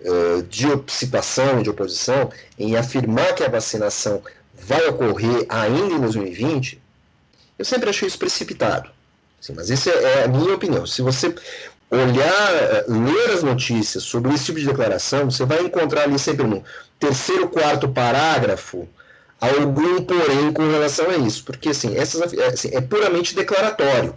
uh, 0.00 0.42
de 0.42 0.66
situação 0.88 1.62
de 1.62 1.70
oposição 1.70 2.28
em 2.58 2.76
afirmar 2.76 3.32
que 3.36 3.44
a 3.44 3.48
vacinação 3.48 4.20
vai 4.54 4.84
ocorrer 4.88 5.46
ainda 5.48 5.94
em 5.94 6.00
2020, 6.00 6.82
eu 7.56 7.64
sempre 7.64 7.90
achei 7.90 8.08
isso 8.08 8.18
precipitado. 8.18 8.90
Sim, 9.40 9.52
mas 9.54 9.68
isso 9.68 9.90
é, 9.90 10.02
é 10.02 10.24
a 10.24 10.28
minha 10.28 10.54
opinião. 10.54 10.86
Se 10.86 11.02
você 11.02 11.34
olhar, 11.94 12.54
eh, 12.54 12.84
ler 12.88 13.30
as 13.30 13.42
notícias 13.42 14.04
sobre 14.04 14.34
esse 14.34 14.46
tipo 14.46 14.58
de 14.58 14.66
declaração, 14.66 15.30
você 15.30 15.44
vai 15.44 15.62
encontrar 15.62 16.02
ali 16.02 16.18
sempre 16.18 16.46
no 16.46 16.62
terceiro, 16.98 17.48
quarto 17.48 17.88
parágrafo 17.88 18.88
algum 19.40 20.02
porém 20.02 20.52
com 20.52 20.70
relação 20.70 21.10
a 21.10 21.16
isso, 21.16 21.44
porque 21.44 21.70
assim, 21.70 21.96
essas, 21.96 22.32
é, 22.32 22.46
assim, 22.46 22.70
é 22.72 22.80
puramente 22.80 23.34
declaratório. 23.34 24.14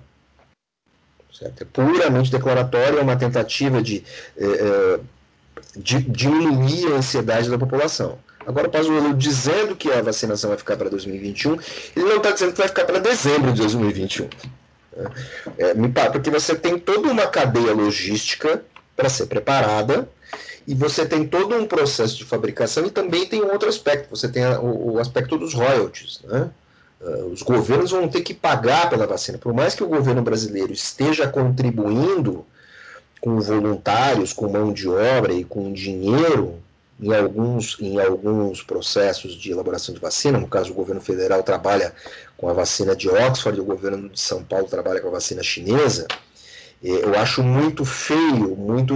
Certo? 1.33 1.61
É 1.61 1.65
puramente 1.65 2.31
declaratório, 2.31 2.99
é 2.99 3.01
uma 3.01 3.15
tentativa 3.15 3.81
de, 3.81 4.03
é, 4.37 4.99
de 5.75 6.01
diminuir 6.01 6.87
a 6.87 6.97
ansiedade 6.97 7.49
da 7.49 7.57
população. 7.57 8.17
Agora, 8.45 8.67
o 8.69 8.71
Pazuello 8.71 9.13
dizendo 9.13 9.75
que 9.75 9.91
a 9.91 10.01
vacinação 10.01 10.49
vai 10.49 10.57
ficar 10.57 10.77
para 10.77 10.89
2021, 10.89 11.57
ele 11.95 12.05
não 12.05 12.17
está 12.17 12.31
dizendo 12.31 12.53
que 12.53 12.57
vai 12.59 12.67
ficar 12.67 12.85
para 12.85 12.99
dezembro 12.99 13.51
de 13.51 13.59
2021. 13.59 14.29
É, 15.57 15.73
porque 16.11 16.29
você 16.29 16.55
tem 16.55 16.79
toda 16.79 17.09
uma 17.09 17.27
cadeia 17.27 17.73
logística 17.73 18.63
para 18.95 19.09
ser 19.09 19.27
preparada 19.27 20.07
e 20.67 20.73
você 20.73 21.05
tem 21.05 21.25
todo 21.25 21.55
um 21.55 21.65
processo 21.65 22.17
de 22.17 22.25
fabricação 22.25 22.85
e 22.85 22.91
também 22.91 23.25
tem 23.25 23.41
um 23.41 23.51
outro 23.51 23.69
aspecto, 23.69 24.09
você 24.09 24.27
tem 24.27 24.45
o, 24.45 24.93
o 24.93 24.99
aspecto 24.99 25.37
dos 25.37 25.53
royalties, 25.53 26.19
né? 26.23 26.49
Uh, 26.99 27.27
os 27.27 27.43
governos 27.43 27.91
vão 27.91 28.07
ter 28.07 28.21
que 28.21 28.33
pagar 28.33 28.89
pela 28.89 29.05
vacina. 29.05 29.37
Por 29.37 29.53
mais 29.53 29.75
que 29.75 29.83
o 29.83 29.87
governo 29.87 30.21
brasileiro 30.23 30.73
esteja 30.73 31.27
contribuindo 31.27 32.43
com 33.21 33.39
voluntários, 33.39 34.33
com 34.33 34.49
mão 34.49 34.73
de 34.73 34.89
obra 34.89 35.31
e 35.31 35.43
com 35.43 35.71
dinheiro 35.71 36.55
em 36.99 37.13
alguns, 37.13 37.77
em 37.79 37.99
alguns 37.99 38.63
processos 38.63 39.35
de 39.35 39.51
elaboração 39.51 39.93
de 39.93 40.01
vacina, 40.01 40.39
no 40.39 40.47
caso 40.47 40.71
o 40.71 40.75
governo 40.75 41.01
federal 41.01 41.43
trabalha 41.43 41.93
com 42.35 42.49
a 42.49 42.53
vacina 42.53 42.95
de 42.95 43.07
Oxford 43.07 43.57
e 43.57 43.61
o 43.61 43.65
governo 43.65 44.09
de 44.09 44.19
São 44.19 44.43
Paulo 44.43 44.67
trabalha 44.67 44.99
com 44.99 45.07
a 45.07 45.11
vacina 45.11 45.43
chinesa, 45.43 46.07
eu 46.81 47.17
acho 47.17 47.43
muito 47.43 47.83
feio, 47.85 48.55
muito 48.55 48.95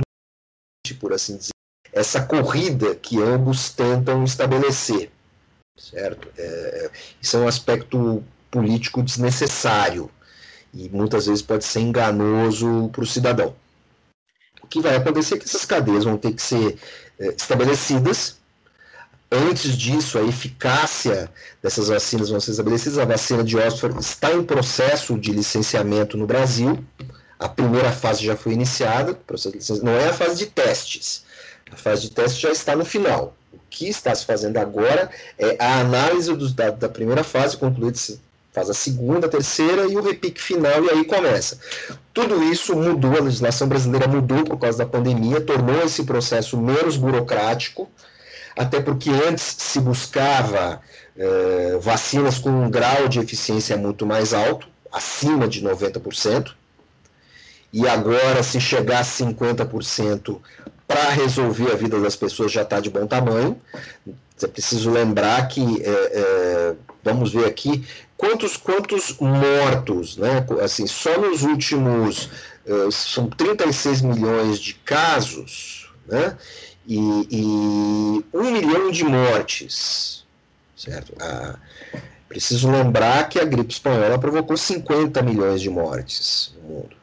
por 0.99 1.14
assim 1.14 1.38
dizer, 1.38 1.52
essa 1.93 2.24
corrida 2.24 2.95
que 2.95 3.22
ambos 3.22 3.70
tentam 3.72 4.24
estabelecer, 4.24 5.12
certo? 5.78 6.28
É, 6.38 6.91
isso 7.22 7.38
é 7.38 7.39
um 7.39 7.47
aspecto 7.47 8.24
político 8.49 9.02
desnecessário 9.02 10.10
e 10.74 10.89
muitas 10.89 11.28
vezes 11.28 11.41
pode 11.41 11.64
ser 11.64 11.80
enganoso 11.82 12.89
para 12.91 13.04
o 13.04 13.08
cidadão. 13.08 13.56
Que 14.72 14.82
vai 14.82 14.96
acontecer 14.96 15.36
é 15.36 15.38
que 15.38 15.46
essas 15.46 15.66
cadeias 15.66 16.06
vão 16.06 16.18
ter 16.18 16.34
que 16.34 16.42
ser 16.42 16.78
é, 17.20 17.28
estabelecidas. 17.28 18.40
Antes 19.32 19.78
disso, 19.78 20.18
a 20.18 20.24
eficácia 20.24 21.30
dessas 21.62 21.90
vacinas 21.90 22.30
vão 22.30 22.40
ser 22.40 22.52
estabelecidas. 22.52 22.98
A 22.98 23.06
vacina 23.06 23.44
de 23.44 23.56
Oxford 23.58 24.00
está 24.00 24.34
em 24.34 24.44
processo 24.44 25.18
de 25.20 25.32
licenciamento 25.32 26.18
no 26.18 26.26
Brasil. 26.26 26.84
A 27.38 27.48
primeira 27.48 27.92
fase 27.92 28.26
já 28.26 28.36
foi 28.36 28.54
iniciada, 28.54 29.18
não 29.84 29.94
é 29.94 30.10
a 30.10 30.14
fase 30.14 30.38
de 30.38 30.46
testes. 30.48 31.24
A 31.72 31.76
fase 31.76 32.04
de 32.04 32.12
teste 32.12 32.42
já 32.42 32.52
está 32.52 32.76
no 32.76 32.86
final. 32.86 33.36
O 33.54 33.60
que 33.70 33.88
está 33.88 34.14
se 34.16 34.26
fazendo 34.26 34.58
agora 34.58 35.10
é 35.38 35.56
a 35.60 35.80
análise 35.80 36.34
dos 36.36 36.54
dados 36.54 36.80
da 36.80 36.90
primeira 36.90 37.24
fase, 37.24 37.58
concluída 37.58 37.98
faz 38.52 38.70
a 38.70 38.74
segunda, 38.74 39.28
a 39.28 39.30
terceira 39.30 39.86
e 39.86 39.95
o 39.95 40.02
repique 40.02 40.41
final, 40.41 40.84
e 40.84 40.89
aí 40.89 41.06
começa. 41.06 41.58
Tudo 42.14 42.43
isso 42.43 42.76
mudou, 42.76 43.16
a 43.18 43.22
legislação 43.22 43.68
brasileira 43.68 44.08
mudou 44.08 44.43
por 44.43 44.58
causa 44.58 44.80
da 44.80 44.86
pandemia, 44.86 45.39
tornou 45.39 45.84
esse 45.84 46.04
processo 46.04 46.58
menos 46.58 46.97
burocrático, 46.97 47.89
até 48.56 48.82
porque 48.82 49.10
antes 49.10 49.56
se 49.58 49.80
buscava 49.80 50.82
eh, 51.18 51.78
vacinas 51.82 52.38
com 52.38 52.49
um 52.49 52.70
grau 52.70 53.08
de 53.08 53.20
eficiência 53.20 53.78
muito 53.78 54.06
mais 54.06 54.34
alto, 54.34 54.68
acima 54.91 55.47
de 55.47 55.64
90%, 55.64 56.52
e 57.74 57.88
agora, 57.88 58.43
se 58.43 58.60
chegar 58.60 58.99
a 58.99 59.04
50%, 59.04 60.38
para 60.86 61.10
resolver 61.12 61.72
a 61.72 61.76
vida 61.76 61.99
das 62.02 62.18
pessoas 62.18 62.52
já 62.52 62.64
está 62.64 62.82
de 62.82 62.89
bom 62.89 63.08
tamanho. 63.08 63.60
É 64.43 64.47
preciso 64.47 64.91
lembrar 64.91 65.47
que, 65.47 65.82
é, 65.82 65.89
é, 65.89 66.76
vamos 67.04 67.34
ver 67.34 67.45
aqui, 67.45 67.86
quantos, 68.18 68.58
quantos 68.58 69.18
mortos, 69.20 70.18
né? 70.18 70.45
Assim, 70.64 70.88
só 70.88 71.18
nos 71.20 71.43
últimos, 71.43 72.30
é, 72.66 72.91
são 72.91 73.28
36 73.30 74.02
milhões 74.02 74.60
de 74.60 74.74
casos, 74.76 75.91
né? 76.08 76.38
E, 76.88 76.97
e 76.97 77.43
um 78.34 78.52
milhão 78.52 78.91
de 78.91 79.04
mortes, 79.04 80.26
certo? 80.76 81.14
Ah, 81.20 81.56
preciso 82.28 82.72
lembrar 82.72 83.30
que 83.30 83.39
a 83.39 83.45
gripe 83.45 83.72
espanhola 83.74 84.18
provocou 84.18 84.58
50 84.58 85.22
milhões 85.22 85.62
de 85.62 85.70
mortes 85.70 86.54
no 86.56 86.70
mundo. 86.70 86.95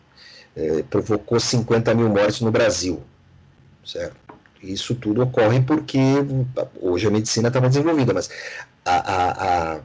É, 0.56 0.82
provocou 0.82 1.38
50 1.38 1.94
mil 1.94 2.08
mortes 2.08 2.40
no 2.40 2.50
Brasil 2.50 3.02
certo? 3.88 4.16
Isso 4.62 4.94
tudo 4.94 5.22
ocorre 5.22 5.60
porque 5.60 5.98
hoje 6.80 7.06
a 7.06 7.10
medicina 7.10 7.48
está 7.48 7.60
mais 7.60 7.72
desenvolvida, 7.72 8.12
mas 8.12 8.28
a, 8.84 8.96
a, 8.96 9.74
a, 9.76 9.80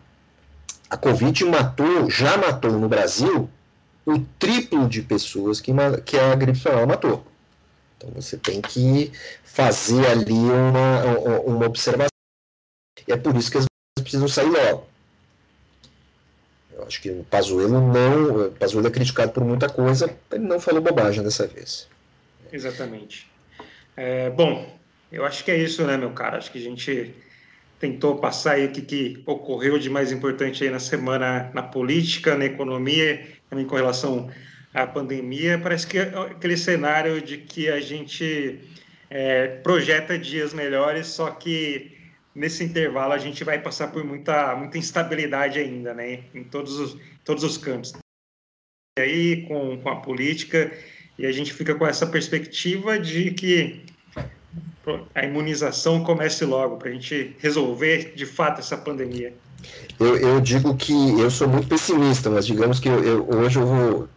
a 0.89 0.97
Covid 0.97 1.45
matou, 1.45 2.09
já 2.09 2.37
matou 2.37 2.71
no 2.71 2.89
Brasil 2.89 3.49
o 4.05 4.19
triplo 4.39 4.87
de 4.87 5.01
pessoas 5.01 5.61
que, 5.61 5.71
que 6.05 6.17
a 6.17 6.35
gripe 6.35 6.57
espanhola 6.57 6.87
matou. 6.87 7.25
Então 7.97 8.09
você 8.11 8.37
tem 8.37 8.61
que 8.61 9.11
fazer 9.43 10.05
ali 10.07 10.33
uma, 10.33 11.39
uma 11.45 11.65
observação. 11.65 12.07
E 13.07 13.11
é 13.11 13.17
por 13.17 13.35
isso 13.35 13.51
que 13.51 13.57
as 13.57 13.65
precisam 14.01 14.27
sair 14.27 14.49
logo. 14.49 14.87
Eu 16.73 16.83
acho 16.85 17.01
que 17.01 17.09
o 17.09 17.23
Pazuello 17.23 17.79
não. 17.79 18.47
O 18.47 18.51
Pazuello 18.51 18.87
é 18.87 18.91
criticado 18.91 19.31
por 19.31 19.43
muita 19.43 19.69
coisa, 19.69 20.13
ele 20.31 20.43
não 20.43 20.59
falou 20.59 20.81
bobagem 20.81 21.23
dessa 21.23 21.47
vez. 21.47 21.87
Exatamente. 22.51 23.31
É, 23.95 24.29
bom, 24.29 24.77
eu 25.11 25.25
acho 25.25 25.43
que 25.43 25.51
é 25.51 25.57
isso, 25.57 25.85
né, 25.85 25.95
meu 25.95 26.11
cara? 26.11 26.37
Acho 26.37 26.51
que 26.51 26.57
a 26.57 26.61
gente 26.61 27.13
tentou 27.79 28.17
passar 28.17 28.53
aí 28.53 28.65
o 28.65 28.71
que, 28.71 28.81
que 28.81 29.23
ocorreu 29.25 29.77
de 29.77 29.89
mais 29.89 30.11
importante 30.11 30.63
aí 30.63 30.69
na 30.69 30.79
semana 30.79 31.51
na 31.53 31.61
política, 31.61 32.35
na 32.35 32.45
economia, 32.45 33.27
também 33.49 33.65
com 33.65 33.75
relação 33.75 34.31
à 34.73 34.87
pandemia. 34.87 35.59
Parece 35.59 35.85
que 35.85 35.99
aquele 35.99 36.57
cenário 36.57 37.21
de 37.21 37.37
que 37.37 37.69
a 37.69 37.79
gente 37.79 38.59
é, 39.09 39.47
projeta 39.47 40.17
dias 40.17 40.53
melhores, 40.53 41.07
só 41.07 41.29
que 41.29 41.91
nesse 42.33 42.63
intervalo 42.63 43.13
a 43.13 43.17
gente 43.17 43.43
vai 43.43 43.61
passar 43.61 43.89
por 43.89 44.03
muita, 44.03 44.55
muita 44.55 44.77
instabilidade 44.77 45.59
ainda, 45.59 45.93
né? 45.93 46.23
Em 46.33 46.43
todos 46.43 46.79
os, 46.79 46.97
todos 47.23 47.43
os 47.43 47.57
campos. 47.57 47.93
E 48.97 49.01
aí, 49.01 49.47
com, 49.47 49.77
com 49.81 49.89
a 49.89 49.97
política 49.97 50.71
e 51.17 51.25
a 51.25 51.31
gente 51.31 51.53
fica 51.53 51.75
com 51.75 51.85
essa 51.85 52.05
perspectiva 52.07 52.97
de 52.99 53.31
que 53.31 53.85
a 55.15 55.23
imunização 55.23 56.03
comece 56.03 56.43
logo, 56.43 56.77
para 56.77 56.89
a 56.89 56.91
gente 56.91 57.35
resolver 57.39 58.13
de 58.15 58.25
fato 58.25 58.59
essa 58.59 58.77
pandemia. 58.77 59.33
Eu, 59.99 60.17
eu, 60.17 60.41
digo 60.41 60.75
que 60.75 60.93
eu 61.19 61.31
sou 61.31 61.47
muito 61.47 61.67
pessimista, 61.67 62.29
mas 62.29 62.45
digamos 62.45 62.79
que 62.79 62.89
eu, 62.89 63.03
eu, 63.03 63.29
hoje 63.29 63.59
eu 63.59 63.65
vou. 63.65 64.09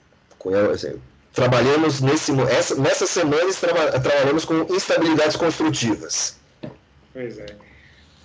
Assim, 0.73 0.95
trabalhamos 1.33 2.01
nesse, 2.01 2.33
essa, 2.43 2.75
nessa 2.77 3.07
semana 3.07 3.53
traba, 3.55 4.01
trabalhamos 4.01 4.45
com 4.45 4.67
instabilidades 4.71 5.37
construtivas. 5.37 6.37
Pois 7.13 7.39
é. 7.39 7.47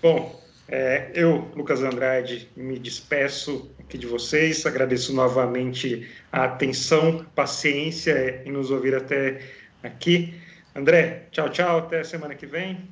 Bom, 0.01 0.40
é, 0.71 1.11
eu, 1.13 1.49
Lucas 1.53 1.83
Andrade, 1.83 2.49
me 2.55 2.79
despeço 2.79 3.69
aqui 3.79 3.97
de 3.97 4.07
vocês, 4.07 4.65
agradeço 4.65 5.13
novamente 5.13 6.09
a 6.31 6.45
atenção, 6.45 7.25
paciência 7.35 8.41
em 8.45 8.51
nos 8.53 8.71
ouvir 8.71 8.95
até 8.95 9.41
aqui. 9.83 10.33
André, 10.73 11.23
tchau, 11.29 11.49
tchau, 11.49 11.79
até 11.79 12.03
semana 12.05 12.35
que 12.35 12.45
vem. 12.45 12.87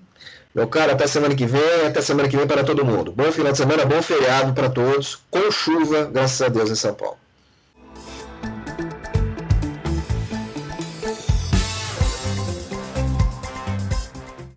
Meu 0.53 0.67
cara, 0.67 0.91
até 0.91 1.07
semana 1.07 1.33
que 1.33 1.45
vem, 1.45 1.87
até 1.87 2.01
semana 2.01 2.27
que 2.27 2.35
vem 2.35 2.45
para 2.45 2.65
todo 2.65 2.83
mundo. 2.83 3.13
Bom 3.13 3.31
final 3.31 3.53
de 3.53 3.57
semana, 3.57 3.85
bom 3.85 4.01
feriado 4.01 4.53
para 4.53 4.69
todos, 4.69 5.15
com 5.31 5.49
chuva, 5.49 6.05
graças 6.11 6.41
a 6.41 6.49
Deus, 6.49 6.69
em 6.69 6.75
São 6.75 6.93
Paulo. 6.93 7.17